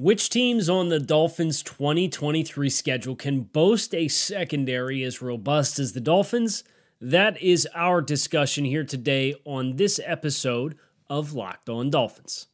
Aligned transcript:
Which 0.00 0.30
teams 0.30 0.70
on 0.70 0.88
the 0.88 0.98
Dolphins' 0.98 1.62
2023 1.62 2.70
schedule 2.70 3.14
can 3.14 3.42
boast 3.42 3.94
a 3.94 4.08
secondary 4.08 5.02
as 5.02 5.20
robust 5.20 5.78
as 5.78 5.92
the 5.92 6.00
Dolphins? 6.00 6.64
That 7.02 7.36
is 7.42 7.68
our 7.74 8.00
discussion 8.00 8.64
here 8.64 8.82
today 8.82 9.34
on 9.44 9.76
this 9.76 10.00
episode 10.02 10.78
of 11.10 11.34
Locked 11.34 11.68
On 11.68 11.90
Dolphins. 11.90 12.46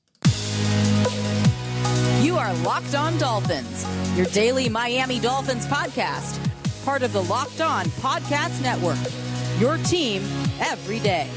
You 2.20 2.36
are 2.36 2.52
Locked 2.64 2.96
On 2.96 3.16
Dolphins, 3.16 3.86
your 4.16 4.26
daily 4.26 4.68
Miami 4.68 5.20
Dolphins 5.20 5.68
podcast, 5.68 6.44
part 6.84 7.04
of 7.04 7.12
the 7.12 7.22
Locked 7.22 7.60
On 7.60 7.84
Podcast 8.00 8.60
Network. 8.60 8.98
Your 9.60 9.76
team 9.84 10.20
every 10.58 10.98
day. 10.98 11.30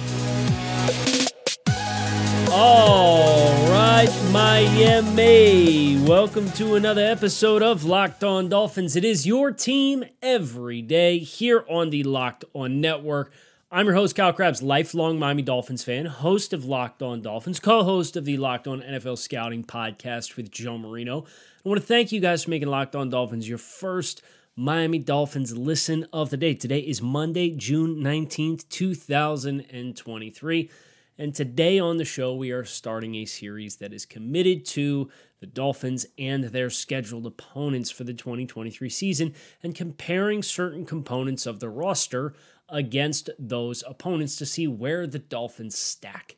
All 2.52 3.54
right, 3.70 4.10
Miami. 4.32 6.02
Welcome 6.02 6.50
to 6.54 6.74
another 6.76 7.06
episode 7.06 7.62
of 7.62 7.84
Locked 7.84 8.24
On 8.24 8.50
Dolphins. 8.50 8.96
It 8.96 9.06
is 9.06 9.28
your 9.28 9.52
team 9.52 10.04
every 10.24 10.82
day 10.82 11.20
here 11.20 11.64
on 11.70 11.92
the 11.92 12.02
Locked 12.04 12.46
On 12.56 12.82
Network. 12.82 13.32
I'm 13.72 13.86
your 13.86 13.94
host, 13.94 14.16
Kyle 14.16 14.34
Crabbs, 14.34 14.64
lifelong 14.64 15.20
Miami 15.20 15.44
Dolphins 15.44 15.84
fan, 15.84 16.08
host 16.08 16.52
of 16.52 16.66
Locked 16.66 17.04
On 17.04 17.22
Dolphins, 17.22 17.60
co 17.60 17.84
host 17.84 18.18
of 18.18 18.26
the 18.26 18.38
Locked 18.38 18.68
On 18.68 18.82
NFL 18.82 19.20
Scouting 19.20 19.64
podcast 19.64 20.36
with 20.36 20.50
Joe 20.50 20.80
Marino. 20.80 21.26
I 21.64 21.70
want 21.70 21.80
to 21.80 21.86
thank 21.86 22.12
you 22.12 22.20
guys 22.20 22.46
for 22.46 22.50
making 22.50 22.70
Locked 22.70 22.96
On 22.96 23.12
Dolphins 23.12 23.48
your 23.48 23.60
first 23.60 24.24
Miami 24.56 24.98
Dolphins 24.98 25.56
listen 25.56 26.08
of 26.12 26.32
the 26.32 26.38
day. 26.38 26.56
Today 26.56 26.80
is 26.80 27.00
Monday, 27.00 27.52
June 27.52 27.98
19th, 27.98 28.68
2023. 28.70 30.72
And 31.20 31.36
today 31.36 31.80
on 31.80 31.98
the 31.98 32.06
show, 32.06 32.34
we 32.34 32.52
are 32.52 32.64
starting 32.64 33.16
a 33.16 33.26
series 33.26 33.76
that 33.76 33.92
is 33.92 34.06
committed 34.06 34.64
to 34.68 35.10
the 35.42 35.48
Dolphins 35.48 36.06
and 36.18 36.46
their 36.46 36.70
scheduled 36.70 37.26
opponents 37.26 37.92
for 37.92 38.06
the 38.06 38.14
2023 38.14 38.88
season 38.88 39.36
and 39.62 39.76
comparing 39.76 40.42
certain 40.42 40.86
components 40.86 41.46
of 41.46 41.60
the 41.60 41.68
roster 41.68 42.36
against 42.70 43.30
those 43.38 43.84
opponents 43.86 44.38
to 44.38 44.46
see 44.46 44.66
where 44.66 45.06
the 45.06 45.20
Dolphins 45.20 45.78
stack 45.78 46.38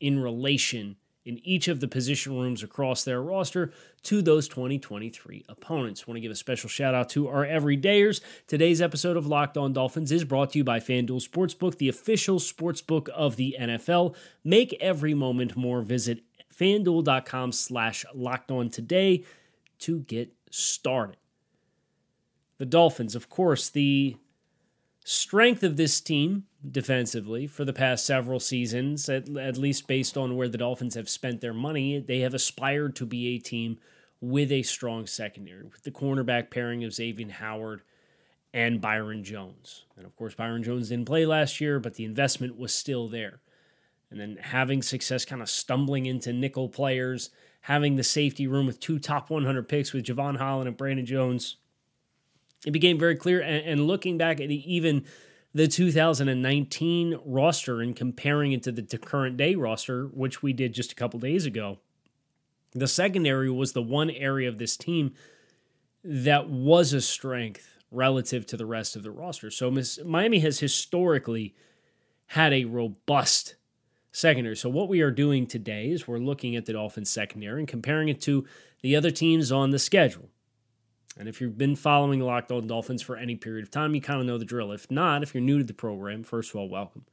in 0.00 0.20
relation 0.20 0.96
in 1.24 1.40
each 1.42 1.68
of 1.68 1.80
the 1.80 1.88
position 1.88 2.36
rooms 2.36 2.62
across 2.62 3.04
their 3.04 3.22
roster 3.22 3.72
to 4.02 4.20
those 4.20 4.46
2023 4.48 5.44
opponents. 5.48 6.06
Want 6.06 6.16
to 6.16 6.20
give 6.20 6.30
a 6.30 6.36
special 6.36 6.68
shout 6.68 6.94
out 6.94 7.08
to 7.10 7.28
our 7.28 7.46
everydayers. 7.46 8.20
Today's 8.46 8.82
episode 8.82 9.16
of 9.16 9.26
Locked 9.26 9.56
On 9.56 9.72
Dolphins 9.72 10.12
is 10.12 10.24
brought 10.24 10.50
to 10.50 10.58
you 10.58 10.64
by 10.64 10.80
FanDuel 10.80 11.26
Sportsbook, 11.26 11.78
the 11.78 11.88
official 11.88 12.38
sportsbook 12.38 13.08
of 13.10 13.36
the 13.36 13.56
NFL. 13.58 14.14
Make 14.44 14.74
every 14.80 15.14
moment 15.14 15.56
more. 15.56 15.82
Visit 15.82 16.22
fanduel.com 16.54 17.52
slash 17.52 18.04
locked 18.14 18.50
on 18.50 18.68
today 18.68 19.24
to 19.80 20.00
get 20.00 20.32
started. 20.50 21.16
The 22.58 22.66
Dolphins, 22.66 23.14
of 23.14 23.28
course, 23.28 23.68
the 23.68 24.16
strength 25.04 25.62
of 25.62 25.76
this 25.76 26.00
team 26.00 26.44
defensively 26.70 27.46
for 27.46 27.64
the 27.64 27.72
past 27.72 28.06
several 28.06 28.40
seasons, 28.40 29.08
at, 29.08 29.28
at, 29.36 29.56
least 29.56 29.86
based 29.86 30.16
on 30.16 30.36
where 30.36 30.48
the 30.48 30.58
Dolphins 30.58 30.94
have 30.94 31.08
spent 31.08 31.40
their 31.40 31.52
money. 31.52 31.98
They 31.98 32.20
have 32.20 32.34
aspired 32.34 32.96
to 32.96 33.06
be 33.06 33.28
a 33.28 33.38
team 33.38 33.78
with 34.20 34.50
a 34.50 34.62
strong 34.62 35.06
secondary, 35.06 35.64
with 35.64 35.82
the 35.82 35.90
cornerback 35.90 36.50
pairing 36.50 36.84
of 36.84 36.94
Xavier 36.94 37.30
Howard 37.30 37.82
and 38.52 38.80
Byron 38.80 39.24
Jones. 39.24 39.84
And 39.96 40.06
of 40.06 40.16
course, 40.16 40.34
Byron 40.34 40.62
Jones 40.62 40.88
didn't 40.88 41.06
play 41.06 41.26
last 41.26 41.60
year, 41.60 41.78
but 41.78 41.94
the 41.94 42.04
investment 42.04 42.58
was 42.58 42.74
still 42.74 43.08
there. 43.08 43.40
And 44.10 44.20
then 44.20 44.38
having 44.40 44.80
success 44.80 45.24
kind 45.24 45.42
of 45.42 45.50
stumbling 45.50 46.06
into 46.06 46.32
nickel 46.32 46.68
players, 46.68 47.30
having 47.62 47.96
the 47.96 48.04
safety 48.04 48.46
room 48.46 48.66
with 48.66 48.80
two 48.80 48.98
top 48.98 49.28
100 49.28 49.68
picks 49.68 49.92
with 49.92 50.04
Jevon 50.04 50.38
Holland 50.38 50.68
and 50.68 50.76
Brandon 50.76 51.04
Jones 51.04 51.56
it 52.64 52.70
became 52.70 52.98
very 52.98 53.16
clear. 53.16 53.40
And, 53.40 53.66
and 53.66 53.86
looking 53.86 54.18
back 54.18 54.40
at 54.40 54.50
even 54.50 55.04
the 55.54 55.68
2019 55.68 57.20
roster 57.24 57.80
and 57.80 57.94
comparing 57.94 58.52
it 58.52 58.64
to 58.64 58.72
the 58.72 58.98
current 58.98 59.36
day 59.36 59.54
roster, 59.54 60.06
which 60.06 60.42
we 60.42 60.52
did 60.52 60.74
just 60.74 60.92
a 60.92 60.96
couple 60.96 61.20
days 61.20 61.46
ago, 61.46 61.78
the 62.72 62.88
secondary 62.88 63.48
was 63.48 63.72
the 63.72 63.82
one 63.82 64.10
area 64.10 64.48
of 64.48 64.58
this 64.58 64.76
team 64.76 65.14
that 66.02 66.50
was 66.50 66.92
a 66.92 67.00
strength 67.00 67.78
relative 67.92 68.44
to 68.46 68.56
the 68.56 68.66
rest 68.66 68.96
of 68.96 69.04
the 69.04 69.12
roster. 69.12 69.50
So 69.50 69.72
Miami 70.04 70.40
has 70.40 70.58
historically 70.58 71.54
had 72.26 72.52
a 72.52 72.64
robust 72.64 73.54
secondary. 74.10 74.56
So 74.56 74.68
what 74.68 74.88
we 74.88 75.02
are 75.02 75.12
doing 75.12 75.46
today 75.46 75.90
is 75.90 76.08
we're 76.08 76.18
looking 76.18 76.56
at 76.56 76.66
the 76.66 76.72
Dolphins 76.72 77.10
secondary 77.10 77.60
and 77.60 77.68
comparing 77.68 78.08
it 78.08 78.20
to 78.22 78.44
the 78.82 78.96
other 78.96 79.12
teams 79.12 79.52
on 79.52 79.70
the 79.70 79.78
schedule. 79.78 80.30
And 81.16 81.28
if 81.28 81.40
you've 81.40 81.56
been 81.56 81.76
following 81.76 82.20
Locked 82.20 82.50
On 82.50 82.66
Dolphins 82.66 83.02
for 83.02 83.16
any 83.16 83.36
period 83.36 83.62
of 83.62 83.70
time, 83.70 83.94
you 83.94 84.00
kind 84.00 84.20
of 84.20 84.26
know 84.26 84.38
the 84.38 84.44
drill. 84.44 84.72
If 84.72 84.90
not, 84.90 85.22
if 85.22 85.34
you're 85.34 85.42
new 85.42 85.58
to 85.58 85.64
the 85.64 85.74
program, 85.74 86.24
first 86.24 86.50
of 86.50 86.56
all, 86.56 86.68
welcome. 86.68 87.04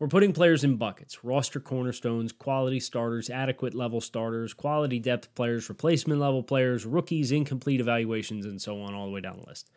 We're 0.00 0.08
putting 0.08 0.32
players 0.32 0.64
in 0.64 0.76
buckets 0.76 1.22
roster 1.22 1.60
cornerstones, 1.60 2.32
quality 2.32 2.80
starters, 2.80 3.30
adequate 3.30 3.74
level 3.74 4.00
starters, 4.00 4.52
quality 4.52 4.98
depth 4.98 5.32
players, 5.36 5.68
replacement 5.68 6.20
level 6.20 6.42
players, 6.42 6.84
rookies, 6.84 7.30
incomplete 7.30 7.80
evaluations, 7.80 8.44
and 8.44 8.60
so 8.60 8.80
on, 8.82 8.94
all 8.94 9.06
the 9.06 9.12
way 9.12 9.20
down 9.20 9.38
the 9.38 9.46
list. 9.46 9.70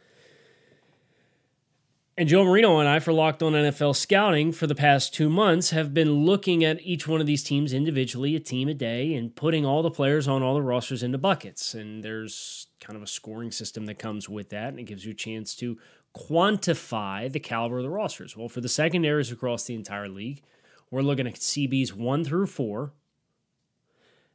And 2.20 2.28
Joe 2.28 2.44
Marino 2.44 2.80
and 2.80 2.90
I, 2.90 2.98
for 2.98 3.14
Locked 3.14 3.44
On 3.44 3.54
NFL 3.54 3.96
Scouting 3.96 4.52
for 4.52 4.66
the 4.66 4.74
past 4.74 5.14
two 5.14 5.30
months, 5.30 5.70
have 5.70 5.94
been 5.94 6.26
looking 6.26 6.64
at 6.64 6.82
each 6.82 7.08
one 7.08 7.22
of 7.22 7.28
these 7.28 7.44
teams 7.44 7.74
individually, 7.74 8.36
a 8.36 8.40
team 8.40 8.68
a 8.68 8.74
day, 8.74 9.14
and 9.14 9.36
putting 9.36 9.68
all 9.68 9.84
the 9.84 9.92
players 9.92 10.28
on 10.28 10.42
all 10.42 10.56
the 10.56 10.64
rosters 10.64 11.04
into 11.04 11.20
buckets. 11.20 11.76
And 11.76 12.04
there's 12.04 12.66
kind 12.80 12.98
of 12.98 13.04
a 13.04 13.08
scoring 13.08 13.52
system 13.52 13.86
that 13.86 14.00
comes 14.00 14.28
with 14.28 14.50
that, 14.50 14.70
and 14.70 14.80
it 14.80 14.86
gives 14.86 15.06
you 15.06 15.12
a 15.12 15.16
chance 15.16 15.54
to 15.58 15.78
quantify 16.18 17.32
the 17.32 17.40
caliber 17.40 17.78
of 17.78 17.84
the 17.84 17.90
rosters. 17.92 18.36
Well, 18.36 18.50
for 18.50 18.62
the 18.62 18.70
secondaries 18.70 19.32
across 19.32 19.66
the 19.66 19.76
entire 19.76 20.10
league, 20.10 20.42
we're 20.90 21.04
looking 21.04 21.28
at 21.28 21.36
CBs 21.36 21.94
one 21.94 22.24
through 22.24 22.48
four, 22.48 22.94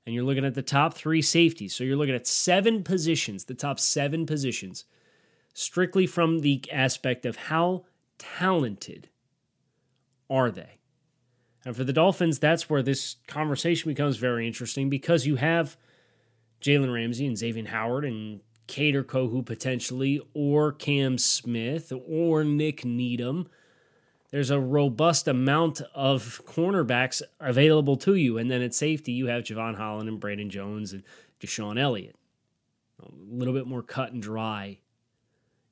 and 0.06 0.14
you're 0.14 0.22
looking 0.22 0.44
at 0.44 0.54
the 0.54 0.62
top 0.62 0.94
three 0.94 1.20
safeties. 1.20 1.74
So 1.74 1.82
you're 1.82 1.96
looking 1.96 2.14
at 2.14 2.28
seven 2.28 2.84
positions, 2.84 3.46
the 3.46 3.54
top 3.54 3.80
seven 3.80 4.24
positions 4.24 4.84
strictly 5.54 6.06
from 6.06 6.40
the 6.40 6.62
aspect 6.72 7.26
of 7.26 7.36
how 7.36 7.84
talented 8.18 9.08
are 10.30 10.50
they? 10.50 10.78
And 11.64 11.76
for 11.76 11.84
the 11.84 11.92
Dolphins, 11.92 12.38
that's 12.38 12.68
where 12.68 12.82
this 12.82 13.16
conversation 13.26 13.90
becomes 13.90 14.16
very 14.16 14.46
interesting 14.46 14.90
because 14.90 15.26
you 15.26 15.36
have 15.36 15.76
Jalen 16.60 16.92
Ramsey 16.92 17.26
and 17.26 17.38
Xavier 17.38 17.68
Howard 17.68 18.04
and 18.04 18.40
Kader 18.66 19.04
Kohou 19.04 19.44
potentially, 19.44 20.20
or 20.34 20.72
Cam 20.72 21.18
Smith, 21.18 21.92
or 22.06 22.44
Nick 22.44 22.84
Needham. 22.84 23.48
There's 24.30 24.50
a 24.50 24.58
robust 24.58 25.28
amount 25.28 25.82
of 25.94 26.40
cornerbacks 26.46 27.20
available 27.38 27.96
to 27.98 28.14
you. 28.14 28.38
And 28.38 28.50
then 28.50 28.62
at 28.62 28.74
safety, 28.74 29.12
you 29.12 29.26
have 29.26 29.44
Jevon 29.44 29.76
Holland 29.76 30.08
and 30.08 30.18
Brandon 30.18 30.48
Jones 30.48 30.92
and 30.92 31.02
DeShon 31.40 31.78
Elliott. 31.78 32.16
A 33.02 33.08
little 33.28 33.52
bit 33.52 33.66
more 33.66 33.82
cut 33.82 34.12
and 34.12 34.22
dry 34.22 34.78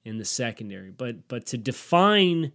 in 0.05 0.19
the 0.19 0.25
secondary. 0.25 0.91
But 0.91 1.29
but 1.29 1.47
to 1.47 1.59
define 1.59 2.53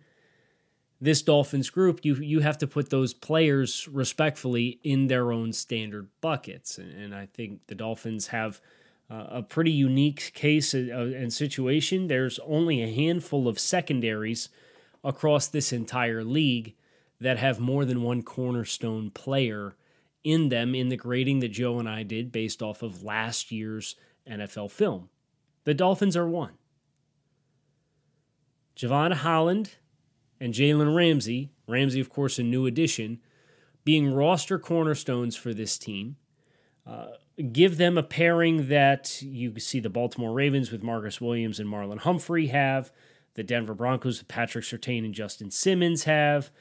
this 1.01 1.21
Dolphins 1.21 1.69
group, 1.69 2.03
you 2.03 2.15
you 2.15 2.39
have 2.39 2.57
to 2.59 2.67
put 2.67 2.89
those 2.89 3.13
players 3.13 3.87
respectfully 3.87 4.79
in 4.83 5.07
their 5.07 5.31
own 5.31 5.53
standard 5.53 6.09
buckets, 6.21 6.77
and, 6.77 6.91
and 6.91 7.15
I 7.15 7.27
think 7.27 7.67
the 7.67 7.75
Dolphins 7.75 8.27
have 8.27 8.61
uh, 9.09 9.25
a 9.29 9.43
pretty 9.43 9.71
unique 9.71 10.31
case 10.33 10.73
and 10.73 11.31
situation. 11.31 12.07
There's 12.07 12.39
only 12.39 12.81
a 12.81 12.93
handful 12.93 13.47
of 13.47 13.59
secondaries 13.59 14.49
across 15.03 15.47
this 15.47 15.71
entire 15.71 16.23
league 16.23 16.73
that 17.21 17.37
have 17.37 17.59
more 17.59 17.85
than 17.85 18.01
one 18.01 18.23
cornerstone 18.23 19.11
player 19.11 19.75
in 20.23 20.49
them 20.49 20.73
in 20.73 20.89
the 20.89 20.97
grading 20.97 21.39
that 21.39 21.49
Joe 21.49 21.79
and 21.79 21.87
I 21.87 22.03
did 22.03 22.31
based 22.31 22.61
off 22.61 22.81
of 22.81 23.03
last 23.03 23.51
year's 23.51 23.95
NFL 24.27 24.71
film. 24.71 25.09
The 25.65 25.75
Dolphins 25.75 26.17
are 26.17 26.27
one. 26.27 26.53
Jevon 28.75 29.13
Holland 29.13 29.75
and 30.39 30.53
Jalen 30.53 30.95
Ramsey, 30.95 31.51
Ramsey, 31.67 31.99
of 31.99 32.09
course, 32.09 32.37
a 32.37 32.43
new 32.43 32.65
addition, 32.65 33.19
being 33.83 34.13
roster 34.13 34.59
cornerstones 34.59 35.35
for 35.35 35.53
this 35.53 35.77
team. 35.77 36.17
Uh, 36.85 37.07
give 37.51 37.77
them 37.77 37.97
a 37.97 38.03
pairing 38.03 38.67
that 38.67 39.21
you 39.21 39.57
see 39.59 39.79
the 39.79 39.89
Baltimore 39.89 40.33
Ravens 40.33 40.71
with 40.71 40.83
Marcus 40.83 41.19
Williams 41.19 41.59
and 41.59 41.69
Marlon 41.69 41.99
Humphrey 41.99 42.47
have, 42.47 42.91
the 43.35 43.43
Denver 43.43 43.73
Broncos 43.73 44.19
with 44.19 44.27
Patrick 44.27 44.65
Surtain 44.65 45.03
and 45.05 45.13
Justin 45.13 45.51
Simmons 45.51 46.03
have. 46.03 46.51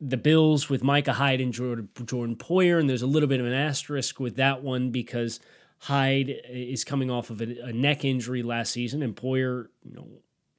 The 0.00 0.16
Bills 0.16 0.70
with 0.70 0.82
Micah 0.82 1.12
Hyde 1.14 1.42
and 1.42 1.52
Jordan, 1.52 1.90
Jordan 2.06 2.36
Poyer, 2.36 2.80
and 2.80 2.88
there's 2.88 3.02
a 3.02 3.06
little 3.06 3.28
bit 3.28 3.40
of 3.40 3.46
an 3.46 3.52
asterisk 3.52 4.18
with 4.18 4.36
that 4.36 4.62
one 4.62 4.90
because 4.90 5.40
Hyde 5.80 6.34
is 6.48 6.84
coming 6.84 7.10
off 7.10 7.28
of 7.28 7.42
a, 7.42 7.60
a 7.64 7.72
neck 7.72 8.04
injury 8.04 8.42
last 8.42 8.72
season, 8.72 9.02
and 9.02 9.14
Poyer, 9.14 9.66
you 9.82 9.94
know, 9.94 10.08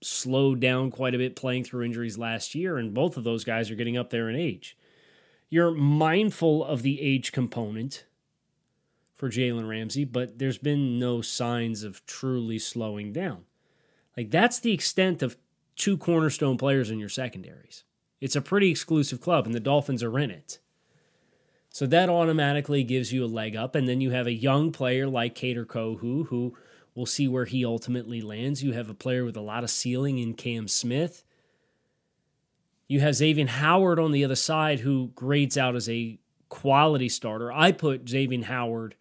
slowed 0.02 0.60
down 0.60 0.92
quite 0.92 1.16
a 1.16 1.18
bit 1.18 1.36
playing 1.36 1.64
through 1.64 1.86
injuries 1.86 2.18
last 2.18 2.56
year, 2.56 2.78
and 2.78 2.94
both 2.94 3.18
of 3.18 3.24
those 3.24 3.44
guys 3.44 3.70
are 3.70 3.76
getting 3.76 3.98
up 3.98 4.10
there 4.10 4.30
in 4.30 4.36
age. 4.36 4.78
You're 5.50 5.72
mindful 5.72 6.64
of 6.64 6.82
the 6.82 7.02
age 7.02 7.32
component 7.32 8.06
for 9.14 9.30
Jalen 9.30 9.68
Ramsey, 9.68 10.06
but 10.06 10.40
there's 10.40 10.58
been 10.58 10.98
no 10.98 11.22
signs 11.22 11.84
of 11.84 12.06
truly 12.06 12.58
slowing 12.58 13.14
down. 13.14 13.46
Like 14.18 14.32
that's 14.32 14.60
the 14.60 14.74
extent 14.74 15.22
of 15.22 15.38
two 15.76 15.98
cornerstone 15.98 16.58
players 16.58 16.90
in 16.90 17.00
your 17.00 17.10
secondaries. 17.10 17.84
It's 18.20 18.36
a 18.36 18.42
pretty 18.42 18.70
exclusive 18.70 19.20
club, 19.20 19.46
and 19.46 19.54
the 19.54 19.60
Dolphins 19.60 20.04
are 20.04 20.20
in 20.20 20.32
it. 20.32 20.60
So 21.70 21.86
that 21.88 22.10
automatically 22.10 22.84
gives 22.84 23.14
you 23.14 23.24
a 23.24 23.28
leg 23.28 23.56
up. 23.56 23.76
And 23.76 23.88
then 23.88 24.02
you 24.02 24.12
have 24.12 24.28
a 24.28 24.34
young 24.34 24.72
player 24.72 25.08
like 25.08 25.36
Kader 25.36 25.66
Kohou, 25.66 26.28
who 26.28 26.56
we'll 26.96 27.06
see 27.06 27.28
where 27.28 27.46
he 27.46 27.66
ultimately 27.66 28.22
lands. 28.22 28.64
You 28.64 28.74
have 28.74 28.90
a 28.90 28.94
player 28.94 29.24
with 29.26 29.38
a 29.38 29.42
lot 29.42 29.64
of 29.64 29.70
ceiling 29.70 30.18
in 30.18 30.34
Cam 30.34 30.68
Smith. 30.68 31.24
You 32.88 33.00
have 33.00 33.16
Xavier 33.16 33.48
Howard 33.48 34.00
on 34.00 34.12
the 34.12 34.26
other 34.26 34.36
side, 34.36 34.82
who 34.82 35.12
grades 35.16 35.58
out 35.58 35.76
as 35.76 35.88
a 35.88 36.20
quality 36.50 37.08
starter. 37.08 37.52
I 37.52 37.72
put 37.72 38.10
Xavier 38.10 38.44
Howard 38.44 38.96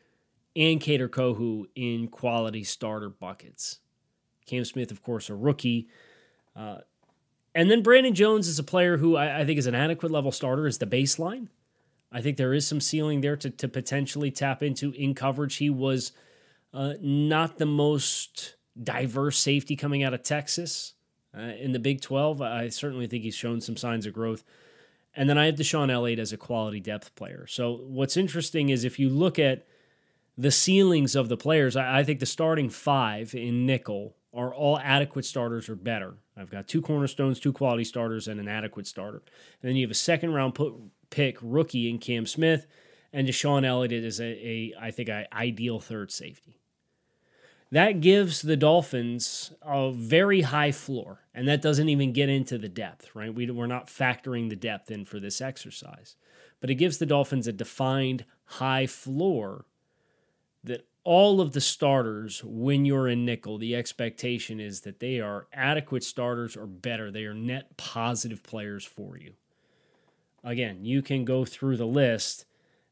and 0.55 0.81
Kader 0.81 1.09
Kohou 1.09 1.65
in 1.75 2.09
quality 2.09 2.65
starter 2.65 3.09
buckets. 3.09 3.81
Cam 4.47 4.65
Smith, 4.65 4.91
of 4.91 5.03
course, 5.03 5.31
a 5.31 5.35
rookie. 5.35 5.89
Uh, 6.55 6.79
and 7.55 7.71
then 7.71 7.83
Brandon 7.83 8.15
Jones 8.15 8.49
is 8.49 8.59
a 8.59 8.65
player 8.65 8.97
who 8.97 9.17
I, 9.17 9.41
I, 9.41 9.45
think 9.45 9.59
is 9.59 9.67
an 9.67 9.75
adequate 9.75 10.13
level 10.13 10.33
starter, 10.33 10.67
is 10.67 10.79
the 10.79 10.87
baseline. 10.87 11.49
I 12.13 12.21
think 12.21 12.37
there 12.37 12.53
is 12.53 12.67
some 12.67 12.81
ceiling 12.81 13.21
there 13.21 13.37
to, 13.37 13.51
to 13.51 13.69
potentially 13.69 14.31
tap 14.31 14.63
into 14.63 14.93
in 14.93 15.15
coverage. 15.15 15.57
He 15.57 15.71
was 15.71 16.13
uh, 16.73 16.95
not 17.01 17.59
the 17.59 17.67
most 17.67 18.57
diverse 18.81 19.39
safety 19.39 19.77
coming 19.77 20.03
out 20.03 20.15
of 20.15 20.23
Texas 20.23 20.95
uh, 21.37 21.41
in 21.41 21.73
the 21.73 21.79
Big 21.79 22.01
12. 22.01 22.41
I 22.41 22.69
certainly 22.69 23.07
think 23.07 23.25
he's 23.25 23.35
shown 23.35 23.61
some 23.61 23.77
signs 23.77 24.07
of 24.07 24.13
growth. 24.13 24.45
And 25.15 25.29
then 25.29 25.39
I 25.39 25.47
have 25.47 25.57
DeShon 25.57 25.91
Elliott 25.91 26.19
as 26.19 26.33
a 26.33 26.37
quality 26.37 26.81
depth 26.81 27.15
player. 27.17 27.47
So 27.49 27.81
what's 27.87 28.17
interesting 28.17 28.69
is 28.69 28.85
if 28.85 28.99
you 28.99 29.09
look 29.09 29.39
at 29.39 29.67
the 30.39 30.51
ceilings 30.51 31.17
of 31.17 31.29
the 31.29 31.37
players, 31.37 31.77
I, 31.77 31.99
I 31.99 32.05
think 32.05 32.21
the 32.21 32.27
starting 32.27 32.71
five 32.71 33.35
in 33.35 33.67
nickel 33.67 34.17
are 34.33 34.55
all 34.55 34.79
adequate 34.79 35.25
starters 35.25 35.69
or 35.69 35.75
better. 35.75 36.15
I've 36.37 36.51
got 36.51 36.69
two 36.69 36.81
cornerstones, 36.81 37.41
two 37.41 37.53
quality 37.53 37.85
starters, 37.85 38.29
and 38.29 38.39
an 38.39 38.49
adequate 38.49 38.87
starter. 38.87 39.23
And 39.61 39.69
then 39.69 39.77
you 39.77 39.85
have 39.85 39.91
a 39.91 39.95
second 39.95 40.33
round 40.33 40.55
put, 40.55 40.75
pick 41.11 41.37
rookie 41.43 41.91
in 41.91 41.99
Cam 41.99 42.27
Smith, 42.27 42.67
and 43.13 43.27
DeShon 43.27 43.67
Elliott 43.67 43.93
is 43.93 44.21
a, 44.21 44.25
a 44.25 44.75
I 44.81 44.91
think, 44.93 45.09
an 45.09 45.27
ideal 45.33 45.81
third 45.81 46.13
safety. 46.13 46.60
That 47.73 48.01
gives 48.01 48.43
the 48.43 48.57
Dolphins 48.57 49.53
a 49.63 49.93
very 49.93 50.41
high 50.41 50.73
floor, 50.73 51.21
and 51.33 51.47
that 51.47 51.63
doesn't 51.63 51.89
even 51.89 52.13
get 52.13 52.29
into 52.29 52.59
the 52.59 52.69
depth, 52.69 53.15
right? 53.15 53.33
We, 53.33 53.49
we're 53.51 53.67
not 53.67 53.87
factoring 53.87 54.49
the 54.49 54.57
depth 54.57 54.91
in 54.91 55.05
for 55.05 55.21
this 55.21 55.41
exercise, 55.41 56.17
but 56.61 56.71
it 56.71 56.75
gives 56.75 56.99
the 56.99 57.07
Dolphins 57.07 57.47
a 57.47 57.53
defined 57.53 58.25
high 58.45 58.87
floor 58.87 59.67
that 60.65 60.87
all 61.05 61.41
of 61.41 61.53
the 61.53 61.61
starters, 61.61 62.43
when 62.45 62.85
you're 62.85 63.09
in 63.09 63.25
nickel, 63.25 63.57
the 63.57 63.77
expectation 63.77 64.61
is 64.61 64.81
that 64.81 65.01
they 65.01 65.21
are 65.21 65.47
adequate 65.53 66.05
starters 66.05 66.57
or 66.57 66.67
better. 66.67 67.11
They 67.11 67.25
are 67.25 67.35
net 67.35 67.77
positive 67.77 68.43
players 68.43 68.85
for 68.85 69.17
you. 69.17 69.35
Again, 70.43 70.85
you 70.85 71.03
can 71.03 71.25
go 71.25 71.45
through 71.45 71.77
the 71.77 71.87
list 71.87 72.45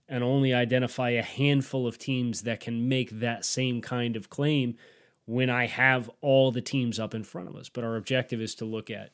and 0.09 0.25
only 0.25 0.55
identify 0.55 1.11
a 1.11 1.23
handful 1.23 1.87
of 1.87 1.99
teams 1.99 2.43
that 2.43 2.61
can 2.61 2.89
make 2.89 3.11
that 3.21 3.45
same 3.45 3.81
kind 3.81 4.17
of 4.17 4.31
claim 4.31 4.77
when 5.27 5.51
I 5.51 5.67
have 5.67 6.11
all 6.23 6.51
the 6.51 6.63
teams 6.63 6.99
up 6.99 7.15
in 7.15 7.25
front 7.25 7.49
of 7.49 7.57
us. 7.57 7.69
But 7.69 7.85
our 7.85 7.97
objective 7.97 8.41
is 8.41 8.55
to 8.57 8.65
look 8.65 8.91
at 8.91 9.11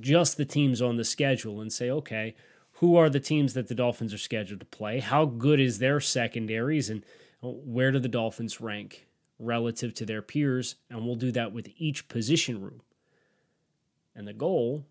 just 0.00 0.36
the 0.36 0.44
teams 0.44 0.80
on 0.80 0.96
the 0.96 1.04
schedule 1.04 1.60
and 1.60 1.72
say, 1.72 1.90
okay, 1.90 2.34
who 2.74 2.96
are 2.96 3.10
the 3.10 3.20
teams 3.20 3.54
that 3.54 3.68
the 3.68 3.74
Dolphins 3.74 4.14
are 4.14 4.18
scheduled 4.18 4.60
to 4.60 4.66
play? 4.66 5.00
How 5.00 5.24
good 5.24 5.60
is 5.60 5.78
their 5.78 6.00
secondaries? 6.00 6.90
And 6.90 7.04
uh, 7.42 7.48
where 7.48 7.90
do 7.90 7.98
the 7.98 8.08
Dolphins 8.08 8.60
rank 8.60 9.06
relative 9.38 9.94
to 9.94 10.06
their 10.06 10.22
peers? 10.22 10.76
And 10.88 11.04
we'll 11.04 11.16
do 11.16 11.32
that 11.32 11.52
with 11.52 11.68
each 11.76 12.08
position 12.08 12.60
room. 12.60 12.82
And 14.14 14.26
the 14.26 14.32
goal 14.32 14.84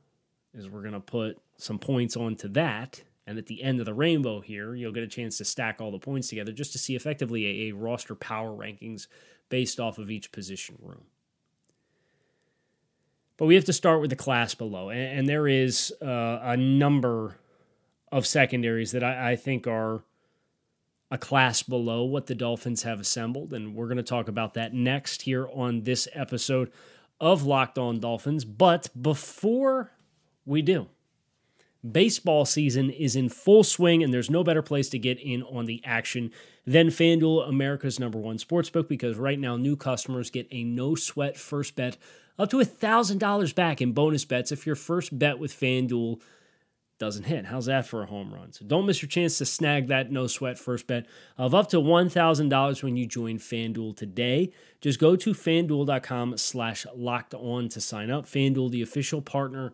is 0.54 0.70
we're 0.70 0.82
going 0.82 0.94
to 0.94 1.00
put 1.00 1.40
some 1.58 1.80
points 1.80 2.16
onto 2.16 2.48
that. 2.50 3.02
And 3.26 3.38
at 3.38 3.46
the 3.46 3.64
end 3.64 3.80
of 3.80 3.86
the 3.86 3.94
rainbow 3.94 4.42
here, 4.42 4.76
you'll 4.76 4.92
get 4.92 5.04
a 5.04 5.08
chance 5.08 5.38
to 5.38 5.46
stack 5.46 5.80
all 5.80 5.92
the 5.92 6.00
points 6.00 6.28
together 6.28 6.52
just 6.52 6.74
to 6.74 6.78
see 6.78 6.96
effectively 6.96 7.68
a, 7.68 7.70
a 7.70 7.76
roster 7.76 8.16
power 8.16 8.52
rankings 8.52 9.08
based 9.50 9.80
off 9.80 9.98
of 9.98 10.12
each 10.12 10.32
position 10.32 10.78
room. 10.82 11.06
But 13.38 13.46
we 13.46 13.56
have 13.56 13.66
to 13.66 13.74
start 13.74 14.02
with 14.02 14.10
the 14.10 14.16
class 14.16 14.56
below. 14.56 14.90
And, 14.90 15.20
and 15.20 15.30
there 15.30 15.48
is 15.48 15.94
uh, 16.02 16.40
a 16.42 16.58
number 16.58 17.38
of 18.12 18.28
secondaries 18.28 18.92
that 18.92 19.04
I, 19.04 19.32
I 19.32 19.36
think 19.36 19.68
are 19.68 20.04
a 21.10 21.18
class 21.18 21.64
below 21.64 22.04
what 22.04 22.28
the 22.28 22.36
Dolphins 22.36 22.84
have 22.84 23.00
assembled. 23.00 23.54
And 23.54 23.76
we're 23.76 23.88
going 23.88 23.98
to 23.98 24.04
talk 24.04 24.28
about 24.28 24.56
that 24.56 24.74
next 24.74 25.24
here 25.24 25.48
on 25.54 25.84
this 25.84 26.08
episode 26.14 26.72
of 27.20 27.44
Locked 27.44 27.78
On 27.78 28.00
Dolphins. 28.00 28.46
But 28.46 28.90
before 29.00 29.92
we 30.46 30.62
do, 30.62 30.88
baseball 31.90 32.46
season 32.46 32.90
is 32.90 33.16
in 33.16 33.30
full 33.30 33.64
swing, 33.64 34.04
and 34.04 34.14
there's 34.14 34.30
no 34.30 34.44
better 34.44 34.62
place 34.62 34.90
to 34.90 35.00
get 35.00 35.20
in 35.20 35.44
on 35.44 35.66
the 35.66 35.82
action 35.84 36.32
than 36.66 36.88
FanDuel, 36.88 37.48
America's 37.48 38.00
number 38.00 38.18
one 38.18 38.38
sportsbook, 38.38 38.88
because 38.88 39.18
right 39.18 39.40
now 39.40 39.58
new 39.58 39.76
customers 39.76 40.30
get 40.30 40.48
a 40.52 40.64
no 40.64 40.96
sweat 40.96 41.38
first 41.38 41.76
bet 41.76 41.98
up 42.40 42.50
to 42.50 42.58
$1,000 42.58 43.56
back 43.56 43.82
in 43.82 43.92
bonus 43.92 44.26
bets 44.26 44.52
if 44.52 44.66
your 44.66 44.76
first 44.76 45.18
bet 45.18 45.40
with 45.40 45.54
FanDuel 45.54 46.20
doesn't 47.00 47.26
hit. 47.26 47.46
How's 47.46 47.66
that 47.66 47.86
for 47.86 48.04
a 48.04 48.06
home 48.06 48.34
run? 48.34 48.54
So 48.54 48.66
don't 48.66 48.86
miss 48.86 49.02
your 49.02 49.10
chance 49.10 49.38
to 49.40 49.46
snag 49.46 49.88
that 49.88 50.12
no 50.12 50.28
sweat 50.28 50.58
first 50.58 50.88
bet 50.88 51.06
of 51.38 51.54
up 51.54 51.70
to 51.70 51.78
$1,000 51.78 52.84
when 52.84 52.96
you 52.96 53.06
join 53.06 53.38
FanDuel 53.40 53.96
today. 53.98 54.52
Just 54.80 55.00
go 55.00 55.16
to 55.16 55.34
fanduel.com 55.34 56.38
slash 56.38 56.86
locked 56.96 57.34
on 57.34 57.68
to 57.70 57.82
sign 57.82 58.10
up. 58.10 58.26
FanDuel, 58.26 58.72
the 58.72 58.82
official 58.82 59.22
partner 59.22 59.74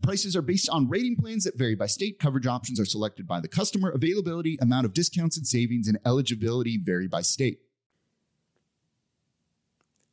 Prices 0.00 0.34
are 0.34 0.42
based 0.42 0.68
on 0.68 0.88
rating 0.88 1.16
plans 1.16 1.44
that 1.44 1.56
vary 1.56 1.74
by 1.74 1.86
state. 1.86 2.18
Coverage 2.18 2.46
options 2.46 2.80
are 2.80 2.84
selected 2.84 3.26
by 3.26 3.40
the 3.40 3.48
customer. 3.48 3.90
Availability, 3.90 4.58
amount 4.60 4.86
of 4.86 4.94
discounts 4.94 5.36
and 5.36 5.46
savings, 5.46 5.86
and 5.86 5.98
eligibility 6.04 6.78
vary 6.82 7.06
by 7.06 7.20
state. 7.20 7.60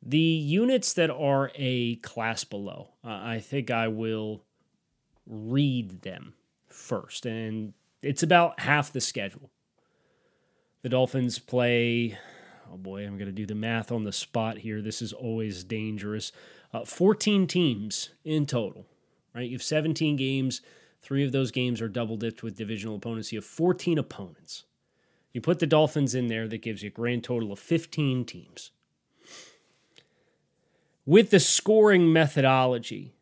The 0.02 0.18
units 0.18 0.92
that 0.94 1.10
are 1.10 1.50
a 1.56 1.96
class 1.96 2.44
below, 2.44 2.90
uh, 3.04 3.08
I 3.08 3.40
think 3.40 3.70
I 3.70 3.88
will 3.88 4.44
read 5.26 6.02
them 6.02 6.34
first. 6.68 7.26
And 7.26 7.74
it's 8.02 8.22
about 8.22 8.60
half 8.60 8.92
the 8.92 9.00
schedule. 9.00 9.50
The 10.82 10.88
Dolphins 10.88 11.38
play, 11.38 12.18
oh 12.72 12.76
boy, 12.76 13.04
I'm 13.04 13.18
going 13.18 13.26
to 13.26 13.32
do 13.32 13.44
the 13.44 13.54
math 13.54 13.92
on 13.92 14.04
the 14.04 14.12
spot 14.12 14.58
here. 14.58 14.80
This 14.80 15.02
is 15.02 15.12
always 15.12 15.64
dangerous. 15.64 16.32
Uh, 16.72 16.84
14 16.84 17.46
teams 17.46 18.10
in 18.24 18.46
total 18.46 18.86
right? 19.34 19.46
You 19.46 19.56
have 19.56 19.62
17 19.62 20.16
games 20.16 20.60
Three 21.02 21.24
of 21.24 21.32
those 21.32 21.50
games 21.50 21.80
are 21.80 21.88
double 21.88 22.16
dipped 22.16 22.42
with 22.42 22.56
divisional 22.56 22.96
opponents. 22.96 23.32
You 23.32 23.38
have 23.38 23.46
14 23.46 23.98
opponents. 23.98 24.64
You 25.32 25.40
put 25.40 25.58
the 25.58 25.66
Dolphins 25.66 26.14
in 26.14 26.26
there, 26.26 26.48
that 26.48 26.62
gives 26.62 26.82
you 26.82 26.88
a 26.88 26.92
grand 26.92 27.24
total 27.24 27.52
of 27.52 27.58
15 27.58 28.24
teams. 28.24 28.72
With 31.06 31.30
the 31.30 31.40
scoring 31.40 32.12
methodology 32.12 33.14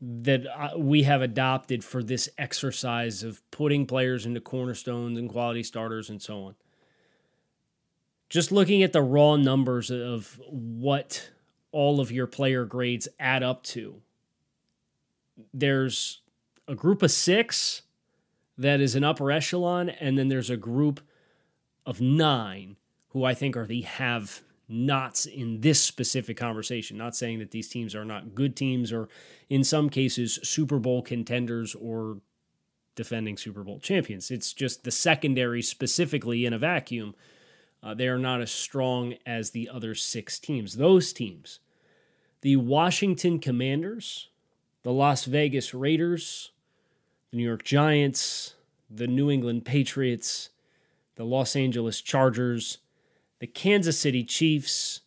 that 0.00 0.46
uh, 0.46 0.76
we 0.76 1.04
have 1.04 1.22
adopted 1.22 1.82
for 1.82 2.02
this 2.02 2.28
exercise 2.36 3.22
of 3.22 3.40
putting 3.50 3.86
players 3.86 4.26
into 4.26 4.40
cornerstones 4.40 5.18
and 5.18 5.30
quality 5.30 5.62
starters 5.62 6.10
and 6.10 6.20
so 6.20 6.42
on, 6.42 6.54
just 8.28 8.52
looking 8.52 8.82
at 8.82 8.92
the 8.92 9.02
raw 9.02 9.36
numbers 9.36 9.90
of 9.90 10.38
what 10.48 11.30
all 11.72 12.00
of 12.00 12.12
your 12.12 12.26
player 12.26 12.64
grades 12.64 13.08
add 13.18 13.42
up 13.42 13.62
to, 13.62 14.02
there's 15.52 16.20
a 16.68 16.74
group 16.74 17.02
of 17.02 17.10
six 17.10 17.82
that 18.56 18.80
is 18.80 18.94
an 18.94 19.04
upper 19.04 19.30
echelon, 19.30 19.88
and 19.88 20.16
then 20.16 20.28
there's 20.28 20.50
a 20.50 20.56
group 20.56 21.00
of 21.84 22.00
nine 22.00 22.76
who 23.08 23.24
I 23.24 23.34
think 23.34 23.56
are 23.56 23.66
the 23.66 23.82
have 23.82 24.42
nots 24.68 25.26
in 25.26 25.60
this 25.60 25.80
specific 25.80 26.36
conversation. 26.36 26.96
Not 26.96 27.16
saying 27.16 27.38
that 27.40 27.50
these 27.50 27.68
teams 27.68 27.94
are 27.94 28.04
not 28.04 28.34
good 28.34 28.56
teams 28.56 28.92
or, 28.92 29.08
in 29.48 29.62
some 29.64 29.90
cases, 29.90 30.38
Super 30.42 30.78
Bowl 30.78 31.02
contenders 31.02 31.74
or 31.74 32.18
defending 32.94 33.36
Super 33.36 33.62
Bowl 33.62 33.80
champions. 33.80 34.30
It's 34.30 34.52
just 34.52 34.84
the 34.84 34.90
secondary, 34.90 35.62
specifically 35.62 36.46
in 36.46 36.52
a 36.52 36.58
vacuum, 36.58 37.14
uh, 37.82 37.92
they 37.92 38.08
are 38.08 38.18
not 38.18 38.40
as 38.40 38.50
strong 38.50 39.14
as 39.26 39.50
the 39.50 39.68
other 39.68 39.94
six 39.94 40.38
teams. 40.38 40.76
Those 40.76 41.12
teams, 41.12 41.60
the 42.40 42.56
Washington 42.56 43.38
Commanders, 43.38 44.28
the 44.84 44.92
Las 44.92 45.24
Vegas 45.24 45.74
Raiders, 45.74 46.52
the 47.30 47.38
New 47.38 47.44
York 47.44 47.64
Giants, 47.64 48.54
the 48.88 49.08
New 49.08 49.30
England 49.30 49.64
Patriots, 49.64 50.50
the 51.16 51.24
Los 51.24 51.56
Angeles 51.56 52.00
Chargers, 52.00 52.78
the 53.40 53.46
Kansas 53.46 53.98
City 53.98 54.22
Chiefs, 54.22 55.00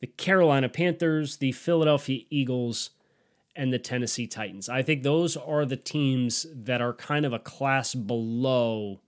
the 0.00 0.06
Carolina 0.06 0.68
Panthers, 0.68 1.38
the 1.38 1.52
Philadelphia 1.52 2.22
Eagles, 2.30 2.90
and 3.56 3.72
the 3.72 3.78
Tennessee 3.78 4.28
Titans. 4.28 4.68
I 4.68 4.82
think 4.82 5.02
those 5.02 5.36
are 5.36 5.66
the 5.66 5.76
teams 5.76 6.46
that 6.54 6.80
are 6.80 6.94
kind 6.94 7.26
of 7.26 7.32
a 7.32 7.40
class 7.40 7.94
below 7.94 9.00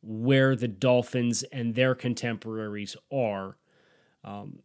where 0.00 0.54
the 0.54 0.68
Dolphins 0.68 1.42
and 1.44 1.74
their 1.74 1.96
contemporaries 1.96 2.96
are. 3.12 3.56
Um, 4.22 4.60